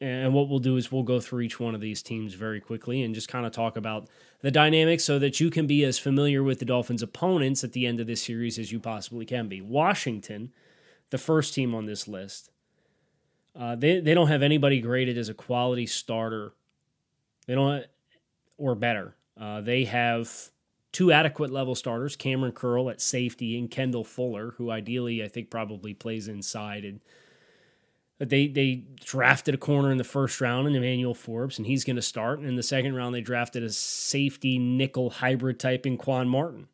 and 0.00 0.32
what 0.32 0.48
we'll 0.48 0.58
do 0.58 0.76
is 0.76 0.90
we'll 0.90 1.02
go 1.02 1.20
through 1.20 1.40
each 1.40 1.60
one 1.60 1.74
of 1.74 1.80
these 1.80 2.02
teams 2.02 2.32
very 2.32 2.60
quickly 2.60 3.02
and 3.02 3.14
just 3.14 3.28
kind 3.28 3.44
of 3.44 3.52
talk 3.52 3.76
about 3.76 4.08
the 4.40 4.50
dynamics 4.50 5.04
so 5.04 5.18
that 5.18 5.40
you 5.40 5.50
can 5.50 5.66
be 5.66 5.84
as 5.84 5.98
familiar 5.98 6.42
with 6.42 6.58
the 6.58 6.64
Dolphins' 6.64 7.02
opponents 7.02 7.62
at 7.62 7.72
the 7.72 7.86
end 7.86 8.00
of 8.00 8.06
this 8.06 8.22
series 8.22 8.58
as 8.58 8.72
you 8.72 8.80
possibly 8.80 9.26
can 9.26 9.46
be. 9.46 9.60
Washington, 9.60 10.52
the 11.10 11.18
first 11.18 11.52
team 11.52 11.74
on 11.74 11.84
this 11.84 12.08
list, 12.08 12.50
uh, 13.58 13.76
they, 13.76 14.00
they 14.00 14.14
don't 14.14 14.28
have 14.28 14.42
anybody 14.42 14.80
graded 14.80 15.18
as 15.18 15.28
a 15.28 15.34
quality 15.34 15.86
starter. 15.86 16.52
They 17.46 17.54
don't, 17.54 17.84
or 18.56 18.74
better. 18.74 19.16
Uh, 19.38 19.60
they 19.60 19.84
have 19.84 20.50
two 20.92 21.12
adequate 21.12 21.50
level 21.50 21.74
starters 21.74 22.16
Kamren 22.16 22.54
Curl 22.54 22.88
at 22.88 23.02
safety 23.02 23.58
and 23.58 23.70
Kendall 23.70 24.04
Fuller, 24.04 24.52
who 24.56 24.70
ideally 24.70 25.22
I 25.22 25.28
think 25.28 25.50
probably 25.50 25.92
plays 25.92 26.26
inside 26.26 26.84
and 26.84 27.00
they 28.28 28.48
they 28.48 28.84
drafted 29.02 29.54
a 29.54 29.58
corner 29.58 29.90
in 29.90 29.98
the 29.98 30.04
first 30.04 30.40
round 30.40 30.68
in 30.68 30.74
Emmanuel 30.74 31.14
Forbes, 31.14 31.56
and 31.56 31.66
he's 31.66 31.84
going 31.84 31.96
to 31.96 32.02
start. 32.02 32.38
And 32.38 32.46
in 32.46 32.56
the 32.56 32.62
second 32.62 32.94
round, 32.94 33.14
they 33.14 33.22
drafted 33.22 33.62
a 33.62 33.70
safety 33.70 34.58
nickel 34.58 35.08
hybrid 35.08 35.58
type 35.58 35.86
in 35.86 35.96
Quan 35.96 36.28
Martin. 36.28 36.68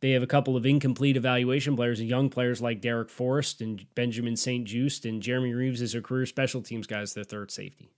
They 0.00 0.12
have 0.12 0.22
a 0.22 0.26
couple 0.26 0.56
of 0.56 0.66
incomplete 0.66 1.16
evaluation 1.16 1.76
players 1.76 2.00
and 2.00 2.08
young 2.08 2.28
players 2.28 2.60
like 2.60 2.80
Darrick 2.80 3.08
Forrest 3.08 3.60
and 3.60 3.86
Benjamin 3.94 4.36
St-Juste 4.36 5.04
and 5.04 5.22
Jeremy 5.22 5.52
Reaves 5.52 5.80
as 5.80 5.92
their 5.92 6.00
career 6.00 6.26
special 6.26 6.60
teams 6.60 6.88
guys, 6.88 7.14
their 7.14 7.22
third 7.22 7.52
safety. 7.52 7.92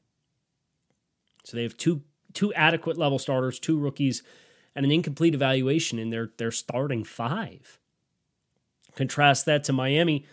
So 1.45 1.57
they 1.57 1.63
have 1.63 1.77
two 1.77 2.03
two 2.33 2.53
adequate 2.55 2.99
level 2.99 3.21
starters, 3.21 3.61
two 3.61 3.79
rookies, 3.79 4.25
and 4.75 4.85
an 4.85 4.91
incomplete 4.91 5.35
evaluation 5.35 6.01
in 6.01 6.11
their 6.11 6.33
their 6.37 6.51
starting 6.51 7.05
five. 7.05 7.79
Contrast 8.97 9.47
that 9.47 9.63
to 9.65 9.73
Miami 9.73 10.27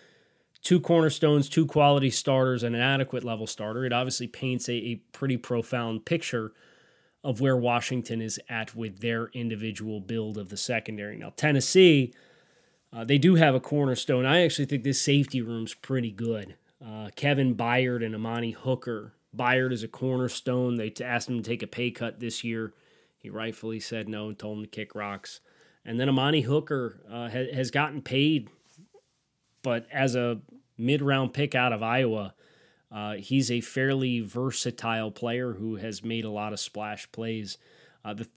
two 0.61 0.79
cornerstones, 0.79 1.49
two 1.49 1.65
quality 1.65 2.09
starters, 2.09 2.63
and 2.63 2.75
an 2.75 2.81
adequate 2.81 3.23
level 3.23 3.47
starter, 3.47 3.85
it 3.85 3.93
obviously 3.93 4.27
paints 4.27 4.69
a, 4.69 4.73
a 4.73 4.95
pretty 5.11 5.37
profound 5.37 6.05
picture 6.05 6.53
of 7.23 7.41
where 7.41 7.57
Washington 7.57 8.21
is 8.21 8.39
at 8.49 8.75
with 8.75 8.99
their 8.99 9.27
individual 9.33 9.99
build 9.99 10.37
of 10.37 10.49
the 10.49 10.57
secondary. 10.57 11.17
Now, 11.17 11.33
Tennessee, 11.35 12.13
uh, 12.93 13.03
they 13.03 13.17
do 13.17 13.35
have 13.35 13.55
a 13.55 13.59
cornerstone. 13.59 14.25
I 14.25 14.43
actually 14.43 14.65
think 14.65 14.83
this 14.83 15.01
safety 15.01 15.41
room's 15.41 15.73
pretty 15.73 16.11
good. 16.11 16.55
Uh, 16.83 17.09
Kevin 17.15 17.55
Byard 17.55 18.03
and 18.03 18.15
Amani 18.15 18.51
Hooker. 18.51 19.13
Byard 19.35 19.71
is 19.71 19.83
a 19.83 19.87
cornerstone. 19.87 20.75
They 20.75 20.91
asked 21.03 21.29
him 21.29 21.41
to 21.41 21.47
take 21.47 21.61
a 21.61 21.67
pay 21.67 21.91
cut 21.91 22.19
this 22.19 22.43
year. 22.43 22.73
He 23.17 23.29
rightfully 23.29 23.79
said 23.79 24.09
no 24.09 24.29
and 24.29 24.37
told 24.37 24.57
him 24.57 24.63
to 24.63 24.69
kick 24.69 24.95
rocks. 24.95 25.41
And 25.85 25.99
then 25.99 26.09
Amani 26.09 26.41
Hooker 26.41 27.01
uh, 27.09 27.29
ha- 27.29 27.53
has 27.53 27.71
gotten 27.71 28.01
paid 28.01 28.49
but 29.61 29.87
as 29.91 30.15
a 30.15 30.39
mid 30.77 31.01
round 31.01 31.33
pick 31.33 31.55
out 31.55 31.73
of 31.73 31.83
Iowa, 31.83 32.33
uh, 32.91 33.13
he's 33.13 33.49
a 33.49 33.61
fairly 33.61 34.19
versatile 34.19 35.11
player 35.11 35.53
who 35.53 35.75
has 35.77 36.03
made 36.03 36.25
a 36.25 36.29
lot 36.29 36.53
of 36.53 36.59
splash 36.59 37.09
plays. 37.11 37.57
Uh, 38.03 38.13
the 38.13 38.27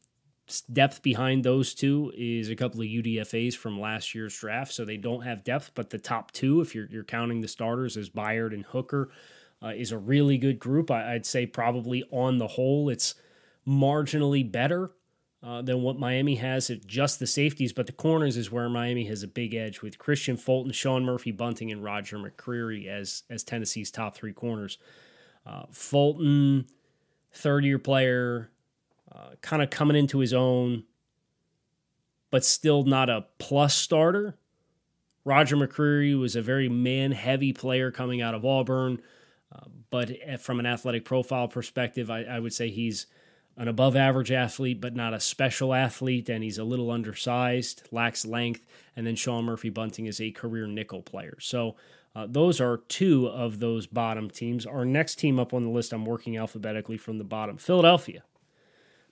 depth 0.72 1.02
behind 1.02 1.42
those 1.42 1.74
two 1.74 2.12
is 2.16 2.50
a 2.50 2.56
couple 2.56 2.80
of 2.80 2.86
UDFAs 2.86 3.56
from 3.56 3.80
last 3.80 4.14
year's 4.14 4.38
draft, 4.38 4.72
so 4.72 4.84
they 4.84 4.96
don't 4.96 5.22
have 5.22 5.42
depth. 5.42 5.72
But 5.74 5.90
the 5.90 5.98
top 5.98 6.32
two, 6.32 6.60
if 6.60 6.74
you're, 6.74 6.86
you're 6.86 7.04
counting 7.04 7.40
the 7.40 7.48
starters 7.48 7.96
as 7.96 8.10
Byard 8.10 8.52
and 8.52 8.64
Hooker, 8.66 9.10
uh, 9.62 9.68
is 9.68 9.90
a 9.90 9.98
really 9.98 10.38
good 10.38 10.58
group. 10.58 10.90
I, 10.90 11.14
I'd 11.14 11.26
say 11.26 11.46
probably 11.46 12.04
on 12.10 12.38
the 12.38 12.46
whole, 12.46 12.90
it's 12.90 13.14
marginally 13.66 14.50
better 14.50 14.90
uh, 15.44 15.60
than 15.60 15.82
what 15.82 15.98
Miami 15.98 16.36
has 16.36 16.70
at 16.70 16.86
just 16.86 17.18
the 17.18 17.26
safeties, 17.26 17.72
but 17.72 17.86
the 17.86 17.92
corners 17.92 18.38
is 18.38 18.50
where 18.50 18.68
Miami 18.70 19.04
has 19.04 19.22
a 19.22 19.28
big 19.28 19.54
edge 19.54 19.82
with 19.82 19.98
Kristian 19.98 20.38
Fulton, 20.38 20.72
Sean 20.72 21.04
Murphy 21.04 21.32
Bunting, 21.32 21.70
and 21.70 21.84
Roger 21.84 22.18
McCreary 22.18 22.86
as 22.86 23.24
as 23.28 23.44
Tennessee's 23.44 23.90
top 23.90 24.16
three 24.16 24.32
corners. 24.32 24.78
Uh, 25.44 25.64
Fulton, 25.70 26.66
third 27.32 27.64
year 27.64 27.78
player, 27.78 28.50
uh, 29.12 29.30
kind 29.42 29.62
of 29.62 29.68
coming 29.68 29.98
into 29.98 30.18
his 30.18 30.32
own, 30.32 30.84
but 32.30 32.42
still 32.42 32.84
not 32.84 33.10
a 33.10 33.26
plus 33.38 33.74
starter. 33.74 34.38
Roger 35.26 35.56
McCreary 35.56 36.18
was 36.18 36.36
a 36.36 36.42
very 36.42 36.70
man 36.70 37.12
heavy 37.12 37.52
player 37.52 37.90
coming 37.90 38.22
out 38.22 38.34
of 38.34 38.46
Auburn, 38.46 39.02
uh, 39.54 39.66
but 39.90 40.10
from 40.40 40.58
an 40.58 40.64
athletic 40.64 41.04
profile 41.04 41.48
perspective, 41.48 42.10
I, 42.10 42.22
I 42.22 42.38
would 42.38 42.54
say 42.54 42.70
he's 42.70 43.06
an 43.56 43.68
above 43.68 43.94
average 43.96 44.32
athlete, 44.32 44.80
but 44.80 44.96
not 44.96 45.14
a 45.14 45.20
special 45.20 45.74
athlete, 45.74 46.28
and 46.28 46.42
he's 46.42 46.58
a 46.58 46.64
little 46.64 46.90
undersized, 46.90 47.82
lacks 47.92 48.26
length. 48.26 48.66
And 48.96 49.06
then 49.06 49.16
Sean 49.16 49.44
Murphy 49.44 49.70
Bunting 49.70 50.06
is 50.06 50.20
a 50.20 50.30
career 50.30 50.66
nickel 50.66 51.02
player. 51.02 51.36
So 51.40 51.76
uh, 52.16 52.26
those 52.28 52.60
are 52.60 52.78
two 52.88 53.28
of 53.28 53.60
those 53.60 53.86
bottom 53.86 54.30
teams. 54.30 54.66
Our 54.66 54.84
next 54.84 55.16
team 55.16 55.38
up 55.38 55.52
on 55.52 55.62
the 55.62 55.70
list, 55.70 55.92
I'm 55.92 56.04
working 56.04 56.36
alphabetically 56.36 56.96
from 56.96 57.18
the 57.18 57.24
bottom 57.24 57.56
Philadelphia. 57.56 58.22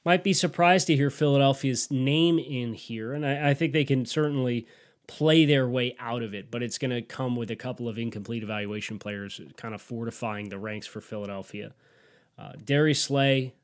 Might 0.04 0.24
be 0.24 0.32
surprised 0.32 0.88
to 0.88 0.96
hear 0.96 1.10
Philadelphia's 1.10 1.90
name 1.90 2.38
in 2.38 2.74
here, 2.74 3.12
and 3.12 3.24
I, 3.24 3.50
I 3.50 3.54
think 3.54 3.72
they 3.72 3.84
can 3.84 4.04
certainly 4.04 4.66
play 5.06 5.44
their 5.44 5.68
way 5.68 5.94
out 5.98 6.22
of 6.22 6.34
it, 6.34 6.50
but 6.50 6.62
it's 6.62 6.78
going 6.78 6.90
to 6.90 7.02
come 7.02 7.36
with 7.36 7.50
a 7.50 7.56
couple 7.56 7.88
of 7.88 7.98
incomplete 7.98 8.42
evaluation 8.42 8.98
players 8.98 9.40
kind 9.56 9.74
of 9.74 9.82
fortifying 9.82 10.48
the 10.48 10.58
ranks 10.58 10.86
for 10.86 11.00
Philadelphia. 11.00 11.72
Uh, 12.38 12.52
Darius 12.64 13.02
Slay, 13.02 13.54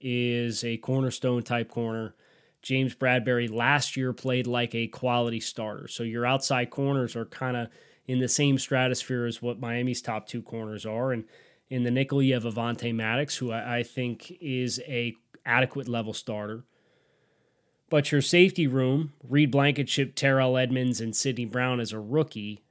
is 0.00 0.64
a 0.64 0.76
cornerstone 0.78 1.42
type 1.42 1.68
corner. 1.68 2.14
James 2.62 2.94
Bradberry 2.94 3.50
last 3.50 3.96
year 3.96 4.12
played 4.12 4.46
like 4.46 4.74
a 4.74 4.88
quality 4.88 5.40
starter. 5.40 5.88
So 5.88 6.02
your 6.02 6.26
outside 6.26 6.70
corners 6.70 7.16
are 7.16 7.26
kind 7.26 7.56
of 7.56 7.68
in 8.06 8.18
the 8.18 8.28
same 8.28 8.58
stratosphere 8.58 9.26
as 9.26 9.42
what 9.42 9.60
Miami's 9.60 10.02
top 10.02 10.26
two 10.26 10.42
corners 10.42 10.84
are. 10.84 11.12
And 11.12 11.24
in 11.68 11.84
the 11.84 11.90
nickel, 11.90 12.22
you 12.22 12.34
have 12.34 12.44
Avonte 12.44 12.94
Maddox, 12.94 13.36
who 13.36 13.52
I, 13.52 13.78
I 13.78 13.82
think 13.82 14.36
is 14.40 14.80
a 14.86 15.14
adequate 15.44 15.88
level 15.88 16.12
starter. 16.12 16.64
But 17.90 18.12
your 18.12 18.22
safety 18.22 18.66
room, 18.66 19.12
Reed 19.22 19.50
Blankenship, 19.50 20.14
Terrell 20.14 20.58
Edmunds, 20.58 21.00
and 21.00 21.16
Sydney 21.16 21.46
Brown 21.46 21.80
as 21.80 21.92
a 21.92 22.00
rookie 22.00 22.62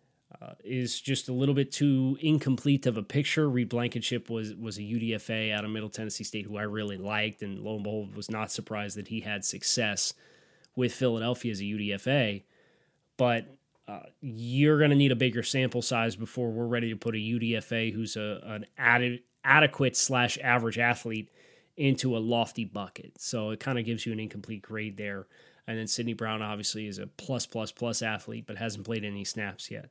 uh, 0.41 0.53
is 0.63 1.01
just 1.01 1.29
a 1.29 1.33
little 1.33 1.55
bit 1.55 1.71
too 1.71 2.17
incomplete 2.21 2.85
of 2.85 2.97
a 2.97 3.03
picture. 3.03 3.49
Reed 3.49 3.69
Blankenship 3.69 4.29
was 4.29 4.53
was 4.53 4.77
a 4.77 4.81
UDFA 4.81 5.53
out 5.53 5.65
of 5.65 5.71
Middle 5.71 5.89
Tennessee 5.89 6.23
State 6.23 6.45
who 6.45 6.57
I 6.57 6.63
really 6.63 6.97
liked, 6.97 7.41
and 7.41 7.59
lo 7.59 7.75
and 7.75 7.83
behold, 7.83 8.15
was 8.15 8.29
not 8.29 8.51
surprised 8.51 8.97
that 8.97 9.07
he 9.07 9.21
had 9.21 9.43
success 9.43 10.13
with 10.75 10.93
Philadelphia 10.93 11.51
as 11.51 11.59
a 11.59 11.63
UDFA. 11.63 12.43
But 13.17 13.47
uh, 13.87 14.01
you're 14.21 14.77
going 14.77 14.91
to 14.91 14.95
need 14.95 15.11
a 15.11 15.15
bigger 15.15 15.41
sample 15.41 15.81
size 15.81 16.15
before 16.15 16.51
we're 16.51 16.67
ready 16.67 16.89
to 16.89 16.97
put 16.97 17.15
a 17.15 17.17
UDFA 17.17 17.93
who's 17.93 18.15
a 18.15 18.41
an 18.45 18.65
ad- 18.77 19.21
adequate 19.43 19.97
slash 19.97 20.37
average 20.43 20.77
athlete 20.77 21.31
into 21.77 22.15
a 22.15 22.19
lofty 22.19 22.65
bucket. 22.65 23.13
So 23.19 23.51
it 23.51 23.59
kind 23.59 23.79
of 23.79 23.85
gives 23.85 24.05
you 24.05 24.11
an 24.11 24.19
incomplete 24.19 24.61
grade 24.61 24.97
there. 24.97 25.27
And 25.67 25.77
then 25.77 25.87
Sydney 25.87 26.13
Brown 26.13 26.41
obviously 26.41 26.87
is 26.87 26.97
a 26.97 27.07
plus 27.07 27.45
plus 27.45 27.71
plus 27.71 28.01
athlete, 28.01 28.45
but 28.47 28.57
hasn't 28.57 28.85
played 28.85 29.03
any 29.03 29.23
snaps 29.23 29.71
yet. 29.71 29.89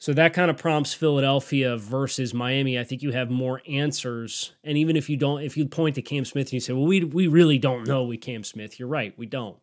So 0.00 0.12
that 0.12 0.32
kind 0.32 0.48
of 0.48 0.56
prompts 0.56 0.94
Philadelphia 0.94 1.76
versus 1.76 2.32
Miami. 2.32 2.78
I 2.78 2.84
think 2.84 3.02
you 3.02 3.10
have 3.10 3.30
more 3.30 3.62
answers. 3.68 4.52
And 4.62 4.78
even 4.78 4.96
if 4.96 5.10
you 5.10 5.16
don't, 5.16 5.42
if 5.42 5.56
you 5.56 5.66
point 5.66 5.96
to 5.96 6.02
Cam 6.02 6.24
Smith 6.24 6.48
and 6.48 6.52
you 6.54 6.60
say, 6.60 6.72
well, 6.72 6.86
we, 6.86 7.02
we 7.02 7.26
really 7.26 7.58
don't 7.58 7.86
know 7.86 8.04
with 8.04 8.20
Cam 8.20 8.44
Smith, 8.44 8.78
you're 8.78 8.88
right, 8.88 9.12
we 9.18 9.26
don't. 9.26 9.56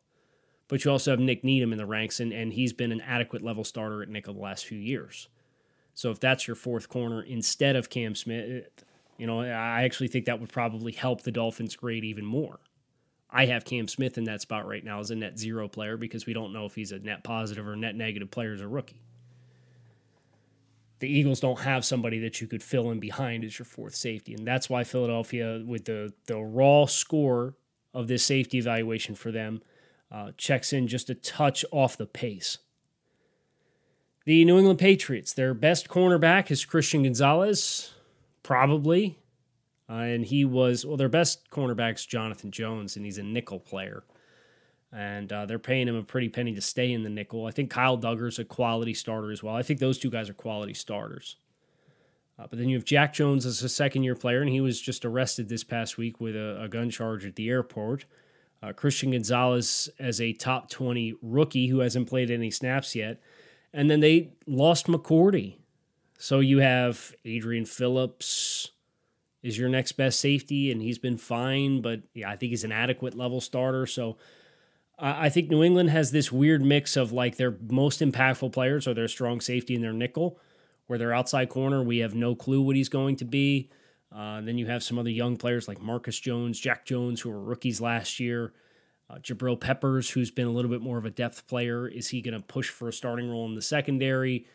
But 0.67 0.83
you 0.83 0.91
also 0.91 1.11
have 1.11 1.19
Nick 1.19 1.43
Needham 1.43 1.71
in 1.71 1.77
the 1.77 1.85
ranks, 1.85 2.19
and, 2.19 2.33
and 2.33 2.51
he's 2.51 2.73
been 2.73 2.91
an 2.91 3.01
adequate 3.01 3.43
level 3.43 3.63
starter 3.63 4.01
at 4.01 4.09
nickel 4.09 4.33
the 4.33 4.41
last 4.41 4.65
few 4.65 4.79
years. 4.79 5.29
So 5.93 6.11
if 6.11 6.19
that's 6.19 6.47
your 6.47 6.55
fourth 6.55 6.89
corner 6.89 7.21
instead 7.21 7.77
of 7.77 7.89
Cam 7.89 8.15
Smith, 8.15 8.65
you 9.17 9.27
know, 9.27 9.41
I 9.41 9.83
actually 9.83 10.09
think 10.09 10.25
that 10.25 10.41
would 10.41 10.51
probably 10.51 10.91
help 10.91 11.21
the 11.21 11.31
Dolphins' 11.31 11.77
grade 11.77 12.03
even 12.03 12.25
more. 12.25 12.59
I 13.29 13.45
have 13.45 13.63
Cam 13.63 13.87
Smith 13.87 14.17
in 14.17 14.25
that 14.25 14.41
spot 14.41 14.67
right 14.67 14.83
now 14.83 14.99
as 14.99 15.11
a 15.11 15.15
net 15.15 15.39
zero 15.39 15.69
player 15.69 15.95
because 15.95 16.25
we 16.25 16.33
don't 16.33 16.51
know 16.51 16.65
if 16.65 16.75
he's 16.75 16.91
a 16.91 16.99
net 16.99 17.23
positive 17.23 17.65
or 17.65 17.75
net 17.77 17.95
negative 17.95 18.31
player 18.31 18.53
as 18.53 18.61
a 18.61 18.67
rookie. 18.67 19.04
The 20.99 21.09
Eagles 21.09 21.39
don't 21.39 21.59
have 21.59 21.83
somebody 21.83 22.19
that 22.19 22.39
you 22.39 22.47
could 22.47 22.63
fill 22.63 22.91
in 22.91 22.99
behind 22.99 23.43
as 23.43 23.59
your 23.59 23.65
fourth 23.65 23.95
safety. 23.95 24.33
And 24.33 24.47
that's 24.47 24.69
why 24.69 24.83
Philadelphia, 24.83 25.61
with 25.65 25.85
the, 25.85 26.13
the 26.27 26.37
raw 26.39 26.85
score 26.85 27.55
of 27.93 28.07
this 28.07 28.23
safety 28.23 28.57
evaluation 28.57 29.15
for 29.15 29.31
them, 29.31 29.61
uh, 30.11 30.31
checks 30.37 30.71
in 30.71 30.87
just 30.87 31.09
a 31.09 31.15
touch 31.15 31.65
off 31.71 31.97
the 31.97 32.05
pace. 32.05 32.59
The 34.25 34.43
New 34.45 34.57
England 34.57 34.79
Patriots, 34.79 35.33
their 35.33 35.53
best 35.53 35.87
cornerback 35.87 36.49
is 36.49 36.65
Christian 36.65 37.03
Gonzalez, 37.03 37.93
probably. 38.41 39.19
Uh, 39.87 39.93
and 39.93 40.25
he 40.25 40.43
was, 40.45 40.85
well, 40.85 40.97
their 40.97 41.09
best 41.09 41.49
cornerback's 41.51 42.05
Jonathan 42.05 42.49
Jones, 42.49 42.95
and 42.95 43.05
he's 43.05 43.19
a 43.19 43.23
nickel 43.23 43.59
player. 43.59 44.03
And 44.95 45.31
uh, 45.33 45.45
they're 45.45 45.59
paying 45.59 45.89
him 45.89 45.95
a 45.95 46.03
pretty 46.03 46.29
penny 46.29 46.55
to 46.55 46.61
stay 46.61 46.93
in 46.93 47.03
the 47.03 47.09
nickel. 47.09 47.45
I 47.45 47.51
think 47.51 47.69
Kyle 47.69 47.97
Dugger's 47.97 48.39
a 48.39 48.45
quality 48.45 48.93
starter 48.93 49.29
as 49.29 49.43
well. 49.43 49.53
I 49.53 49.61
think 49.61 49.79
those 49.79 49.97
two 49.97 50.09
guys 50.09 50.29
are 50.29 50.33
quality 50.33 50.73
starters. 50.73 51.35
Uh, 52.39 52.47
but 52.49 52.59
then 52.59 52.69
you 52.69 52.77
have 52.77 52.85
Jack 52.85 53.13
Jones 53.13 53.45
as 53.45 53.61
a 53.61 53.67
second 53.67 54.03
year 54.03 54.15
player, 54.15 54.39
and 54.39 54.49
he 54.49 54.61
was 54.61 54.79
just 54.79 55.03
arrested 55.03 55.49
this 55.49 55.65
past 55.65 55.97
week 55.97 56.21
with 56.21 56.35
a, 56.35 56.61
a 56.63 56.69
gun 56.69 56.89
charge 56.89 57.25
at 57.25 57.35
the 57.35 57.49
airport. 57.49 58.05
Uh, 58.63 58.71
Christian 58.71 59.11
Gonzalez 59.11 59.89
as 59.99 60.21
a 60.21 60.31
top 60.31 60.69
20 60.69 61.15
rookie 61.21 61.67
who 61.67 61.79
hasn't 61.79 62.07
played 62.07 62.31
any 62.31 62.49
snaps 62.49 62.95
yet. 62.95 63.19
And 63.73 63.91
then 63.91 63.99
they 63.99 64.31
lost 64.47 64.87
McCourty. 64.87 65.57
So 66.17 66.39
you 66.39 66.59
have 66.59 67.13
Adrian 67.25 67.65
Phillips, 67.65 68.71
is 69.43 69.57
your 69.57 69.69
next 69.69 69.91
best 69.91 70.19
safety, 70.19 70.71
and 70.71 70.81
he's 70.81 70.97
been 70.97 71.17
fine, 71.17 71.81
but 71.81 72.01
yeah, 72.13 72.29
I 72.29 72.35
think 72.35 72.51
he's 72.51 72.63
an 72.63 72.71
adequate 72.71 73.13
level 73.13 73.41
starter. 73.41 73.85
So 73.85 74.17
I 74.97 75.27
think 75.29 75.49
New 75.49 75.63
England 75.63 75.89
has 75.89 76.11
this 76.11 76.31
weird 76.31 76.63
mix 76.63 76.95
of 76.95 77.11
like 77.11 77.35
their 77.35 77.57
most 77.69 77.99
impactful 77.99 78.53
players 78.53 78.87
are 78.87 78.93
their 78.93 79.09
strong 79.09 79.41
safety 79.41 79.75
and 79.75 79.83
their 79.83 79.93
nickel, 79.93 80.39
where 80.87 80.97
their 80.97 81.13
outside 81.13 81.49
corner, 81.49 81.83
we 81.83 81.97
have 81.97 82.15
no 82.15 82.33
clue 82.33 82.61
what 82.61 82.77
he's 82.77 82.89
going 82.89 83.17
to 83.17 83.25
be. 83.25 83.69
Uh, 84.15 84.39
then 84.39 84.57
you 84.57 84.67
have 84.67 84.83
some 84.83 84.97
other 84.97 85.09
young 85.09 85.35
players 85.35 85.67
like 85.67 85.81
Marcus 85.81 86.17
Jones, 86.17 86.59
Jack 86.59 86.85
Jones, 86.85 87.19
who 87.19 87.29
were 87.29 87.41
rookies 87.41 87.81
last 87.81 88.19
year. 88.19 88.53
Uh, 89.09 89.15
Jabril 89.15 89.59
Peppers, 89.59 90.09
who's 90.09 90.31
been 90.31 90.47
a 90.47 90.51
little 90.51 90.71
bit 90.71 90.81
more 90.81 90.97
of 90.97 91.05
a 91.05 91.09
depth 91.09 91.45
player, 91.47 91.87
is 91.87 92.07
he 92.07 92.21
going 92.21 92.33
to 92.33 92.39
push 92.39 92.69
for 92.69 92.87
a 92.87 92.93
starting 92.93 93.29
role 93.29 93.45
in 93.45 93.55
the 93.55 93.61
secondary? 93.61 94.47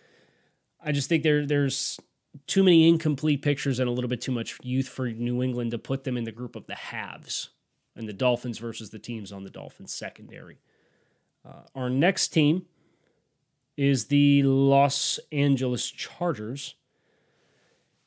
I 0.82 0.92
just 0.92 1.08
think 1.10 1.22
there 1.22 1.44
there's 1.44 2.00
too 2.46 2.62
many 2.62 2.88
incomplete 2.88 3.42
pictures 3.42 3.78
and 3.78 3.88
a 3.88 3.92
little 3.92 4.08
bit 4.08 4.22
too 4.22 4.32
much 4.32 4.56
youth 4.62 4.88
for 4.88 5.08
New 5.10 5.42
England 5.42 5.72
to 5.72 5.78
put 5.78 6.04
them 6.04 6.16
in 6.16 6.24
the 6.24 6.32
group 6.32 6.56
of 6.56 6.66
the 6.66 6.74
halves 6.74 7.50
and 8.00 8.08
the 8.08 8.14
Dolphins 8.14 8.58
versus 8.58 8.90
the 8.90 8.98
teams 8.98 9.30
on 9.30 9.44
the 9.44 9.50
Dolphins 9.50 9.92
secondary. 9.92 10.58
Uh, 11.46 11.62
our 11.74 11.90
next 11.90 12.28
team 12.28 12.64
is 13.76 14.06
the 14.06 14.42
Los 14.42 15.20
Angeles 15.30 15.88
Chargers. 15.90 16.74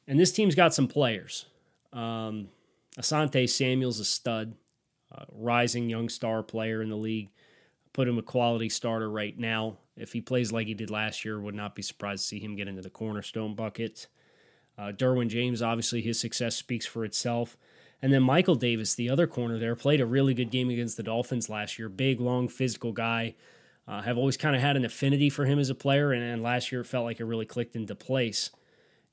And 0.08 0.20
this 0.20 0.32
team's 0.32 0.56
got 0.56 0.74
some 0.74 0.88
players. 0.88 1.46
Um, 1.94 2.50
Asante 3.00 3.48
Samuel's 3.48 4.00
a 4.00 4.06
stud, 4.06 4.56
uh, 5.16 5.26
rising 5.32 5.90
young 5.90 6.10
star 6.10 6.42
player 6.42 6.82
in 6.82 6.90
the 6.90 6.98
league. 6.98 7.30
Put 7.94 8.08
him 8.08 8.18
a 8.18 8.24
quality 8.24 8.70
starter 8.70 9.10
right 9.10 9.38
now. 9.38 9.78
If 9.96 10.12
he 10.12 10.22
plays 10.22 10.52
like 10.52 10.66
he 10.66 10.74
did 10.74 10.90
last 10.90 11.24
year, 11.24 11.40
would 11.40 11.54
not 11.54 11.76
be 11.76 11.84
surprised 11.84 12.24
to 12.24 12.28
see 12.30 12.40
him 12.40 12.56
get 12.56 12.68
into 12.68 12.82
the 12.82 12.90
cornerstone 12.90 13.54
bucket. 13.54 14.08
Uh, 14.76 14.92
Derwin 14.92 15.30
James, 15.30 15.62
obviously, 15.62 16.02
his 16.02 16.20
success 16.20 16.56
speaks 16.56 16.88
for 16.88 17.06
itself. 17.06 17.56
And 18.04 18.12
then 18.12 18.22
Michael 18.22 18.56
Davis, 18.56 18.96
the 18.96 19.10
other 19.10 19.28
corner 19.28 19.58
there, 19.58 19.78
played 19.78 20.02
a 20.02 20.06
really 20.06 20.34
good 20.34 20.52
game 20.52 20.70
against 20.70 20.98
the 20.98 21.04
Dolphins 21.04 21.50
last 21.50 21.80
year. 21.80 21.88
Big, 21.88 22.20
long, 22.20 22.50
physical 22.50 22.92
guy. 22.92 23.34
Uh, 23.88 24.02
have 24.02 24.18
always 24.18 24.36
kind 24.36 24.58
of 24.58 24.62
had 24.62 24.76
an 24.76 24.84
affinity 24.84 25.30
for 25.30 25.46
him 25.46 25.58
as 25.58 25.70
a 25.70 25.76
player, 25.76 26.12
and, 26.12 26.22
and 26.22 26.44
last 26.44 26.70
year 26.70 26.82
it 26.82 26.88
felt 26.88 27.06
like 27.06 27.22
it 27.22 27.26
really 27.26 27.46
clicked 27.46 27.78
into 27.78 27.96
place. 27.96 28.50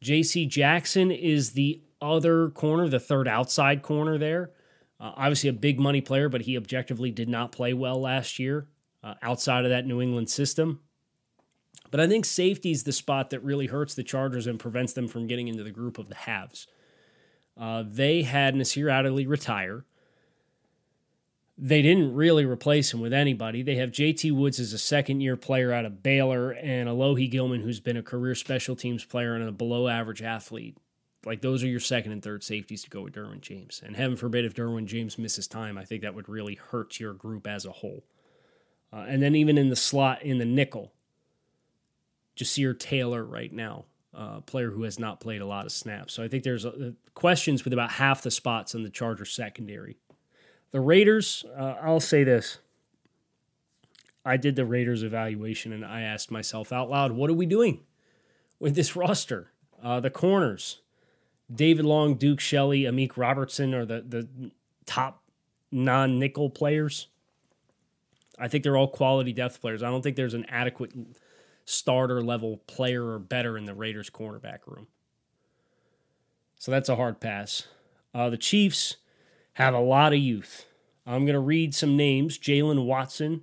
J.C. 0.01 0.45
Jackson 0.47 1.13
is 1.13 1.53
the 1.53 1.81
other 2.03 2.51
corner, 2.51 2.89
the 2.89 2.99
third 2.99 3.29
outside 3.29 3.83
corner 3.83 4.19
there. 4.19 4.51
Uh, 4.99 5.13
obviously, 5.17 5.49
a 5.49 5.53
big 5.53 5.79
money 5.79 6.01
player, 6.01 6.29
but 6.29 6.43
he 6.43 6.57
objectively 6.57 7.13
did 7.13 7.29
not 7.29 7.53
play 7.53 7.73
well 7.73 8.01
last 8.01 8.41
year 8.41 8.67
uh, 9.05 9.15
outside 9.23 9.65
of 9.65 9.71
that 9.71 9.87
New 9.87 10.01
England 10.01 10.29
system. 10.31 10.81
But 11.93 12.01
I 12.01 12.09
think 12.09 12.25
safety 12.25 12.73
is 12.73 12.83
the 12.83 12.93
spot 12.93 13.31
that 13.31 13.45
really 13.45 13.67
hurts 13.67 13.95
the 13.95 14.03
Chargers 14.03 14.49
and 14.49 14.59
prevents 14.59 14.95
them 14.95 15.07
from 15.07 15.29
getting 15.29 15.47
into 15.47 15.63
the 15.63 15.71
group 15.71 15.97
of 15.97 16.09
the 16.09 16.17
halves. 16.17 16.67
Uh, 17.61 17.85
they 17.87 18.23
had 18.23 18.55
Nasir 18.55 18.89
Adderley 18.89 19.27
retire. 19.27 19.85
They 21.59 21.83
didn't 21.83 22.15
really 22.15 22.47
replace 22.47 22.95
him 22.95 23.01
with 23.01 23.13
anybody. 23.13 23.63
They 23.63 23.77
have 23.77 23.91
JT 23.91 24.33
Woods 24.33 24.59
as 24.59 24.73
a 24.73 24.79
second 24.79 25.21
year 25.21 25.37
player 25.37 25.71
out 25.71 25.85
of 25.85 26.03
Baylor 26.03 26.53
and 26.53 26.89
Alohi 26.89 27.31
Gilman, 27.31 27.61
who's 27.61 27.81
been 27.81 27.99
a 27.99 28.03
career 28.03 28.35
special 28.35 28.75
teams 28.75 29.05
player 29.05 29.35
and 29.35 29.47
a 29.47 29.53
below 29.53 29.89
average 29.89 30.23
athlete. 30.23 30.79
Like 31.27 31.43
those 31.43 31.63
are 31.63 31.69
your 31.69 31.81
second 31.81 32.13
and 32.13 32.23
third 32.23 32.43
safeties 32.43 32.83
to 32.85 32.89
go 32.89 33.03
with 33.03 33.15
Derwin 33.15 33.43
James. 33.43 33.83
And 33.85 33.95
heaven 33.95 34.17
forbid 34.17 34.47
if 34.47 34.55
Derwin 34.55 34.87
James 34.87 35.19
misses 35.19 35.47
time, 35.47 35.77
I 35.77 35.85
think 35.85 36.01
that 36.01 36.15
would 36.15 36.31
really 36.31 36.55
hurt 36.55 36.99
your 36.99 37.13
group 37.13 37.47
as 37.47 37.67
a 37.67 37.73
whole. 37.73 38.05
Uh, 38.91 39.05
and 39.07 39.23
then 39.23 39.35
even 39.35 39.59
in 39.59 39.69
the 39.69 39.77
slot 39.77 40.23
in 40.23 40.39
the 40.39 40.47
nickel, 40.47 40.95
Ja'Sir 42.39 42.79
Taylor 42.79 43.23
right 43.23 43.53
now, 43.53 43.85
uh, 44.15 44.41
player 44.41 44.71
who 44.71 44.83
has 44.83 44.99
not 44.99 45.21
played 45.21 45.41
a 45.41 45.47
lot 45.47 45.67
of 45.67 45.73
snaps. 45.73 46.15
So 46.15 46.23
I 46.23 46.29
think 46.29 46.45
there's 46.45 46.67
uh, 46.67 46.93
questions 47.15 47.65
with 47.65 47.73
about 47.73 47.93
half 47.93 48.23
the 48.23 48.31
spots 48.31 48.75
in 48.75 48.83
the 48.83 48.91
Chargers 48.91 49.33
secondary. 49.33 49.99
The 50.73 50.81
Raiders, 50.81 51.45
uh, 51.57 51.75
I'll 51.83 52.01
say 52.01 52.25
this. 52.25 52.59
I 54.25 54.37
did 54.37 54.57
the 54.57 54.67
Raiders 54.67 55.03
evaluation 55.03 55.73
and 55.73 55.85
I 55.85 56.03
asked 56.03 56.31
myself 56.31 56.73
out 56.73 56.91
loud, 56.91 57.13
what 57.13 57.31
are 57.31 57.35
we 57.35 57.47
doing 57.47 57.81
with 58.59 58.75
this 58.75 58.95
roster? 58.97 59.53
Uh, 59.83 59.99
the 60.01 60.11
corners, 60.11 60.81
David 61.53 61.85
Long, 61.85 62.17
Duke 62.17 62.41
Shelley, 62.41 62.83
Amik 62.83 63.17
Robertson 63.17 63.75
are 63.75 63.87
the, 63.87 64.05
the 64.07 64.29
top 64.85 65.23
non 65.73 66.19
nickel 66.19 66.51
players. 66.51 67.09
I 68.39 68.49
think 68.49 68.65
they're 68.65 68.77
all 68.77 68.89
quality 68.89 69.33
depth 69.33 69.61
players. 69.61 69.83
I 69.83 69.89
don't 69.89 70.03
think 70.03 70.17
there's 70.17 70.35
an 70.35 70.47
adequate 70.49 70.93
starter 71.71 72.21
level 72.21 72.59
player 72.67 73.07
or 73.13 73.19
better 73.19 73.57
in 73.57 73.65
the 73.65 73.75
Raiders 73.75 74.11
cornerback 74.11 74.67
room. 74.67 74.89
So 76.59 76.71
that's 76.71 76.89
a 76.89 76.97
hard 76.97 77.21
pass. 77.21 77.69
Uh, 78.13 78.29
the 78.29 78.37
Chiefs 78.37 78.97
have 79.55 79.73
a 79.73 79.81
lot 79.81 80.13
of 80.13 80.19
youth. 80.19 80.67
I'm 81.07 81.25
going 81.25 81.35
to 81.35 81.41
read 81.41 81.75
some 81.75 81.97
names 81.97 82.39
Jaylen 82.39 82.85
Watson, 82.85 83.43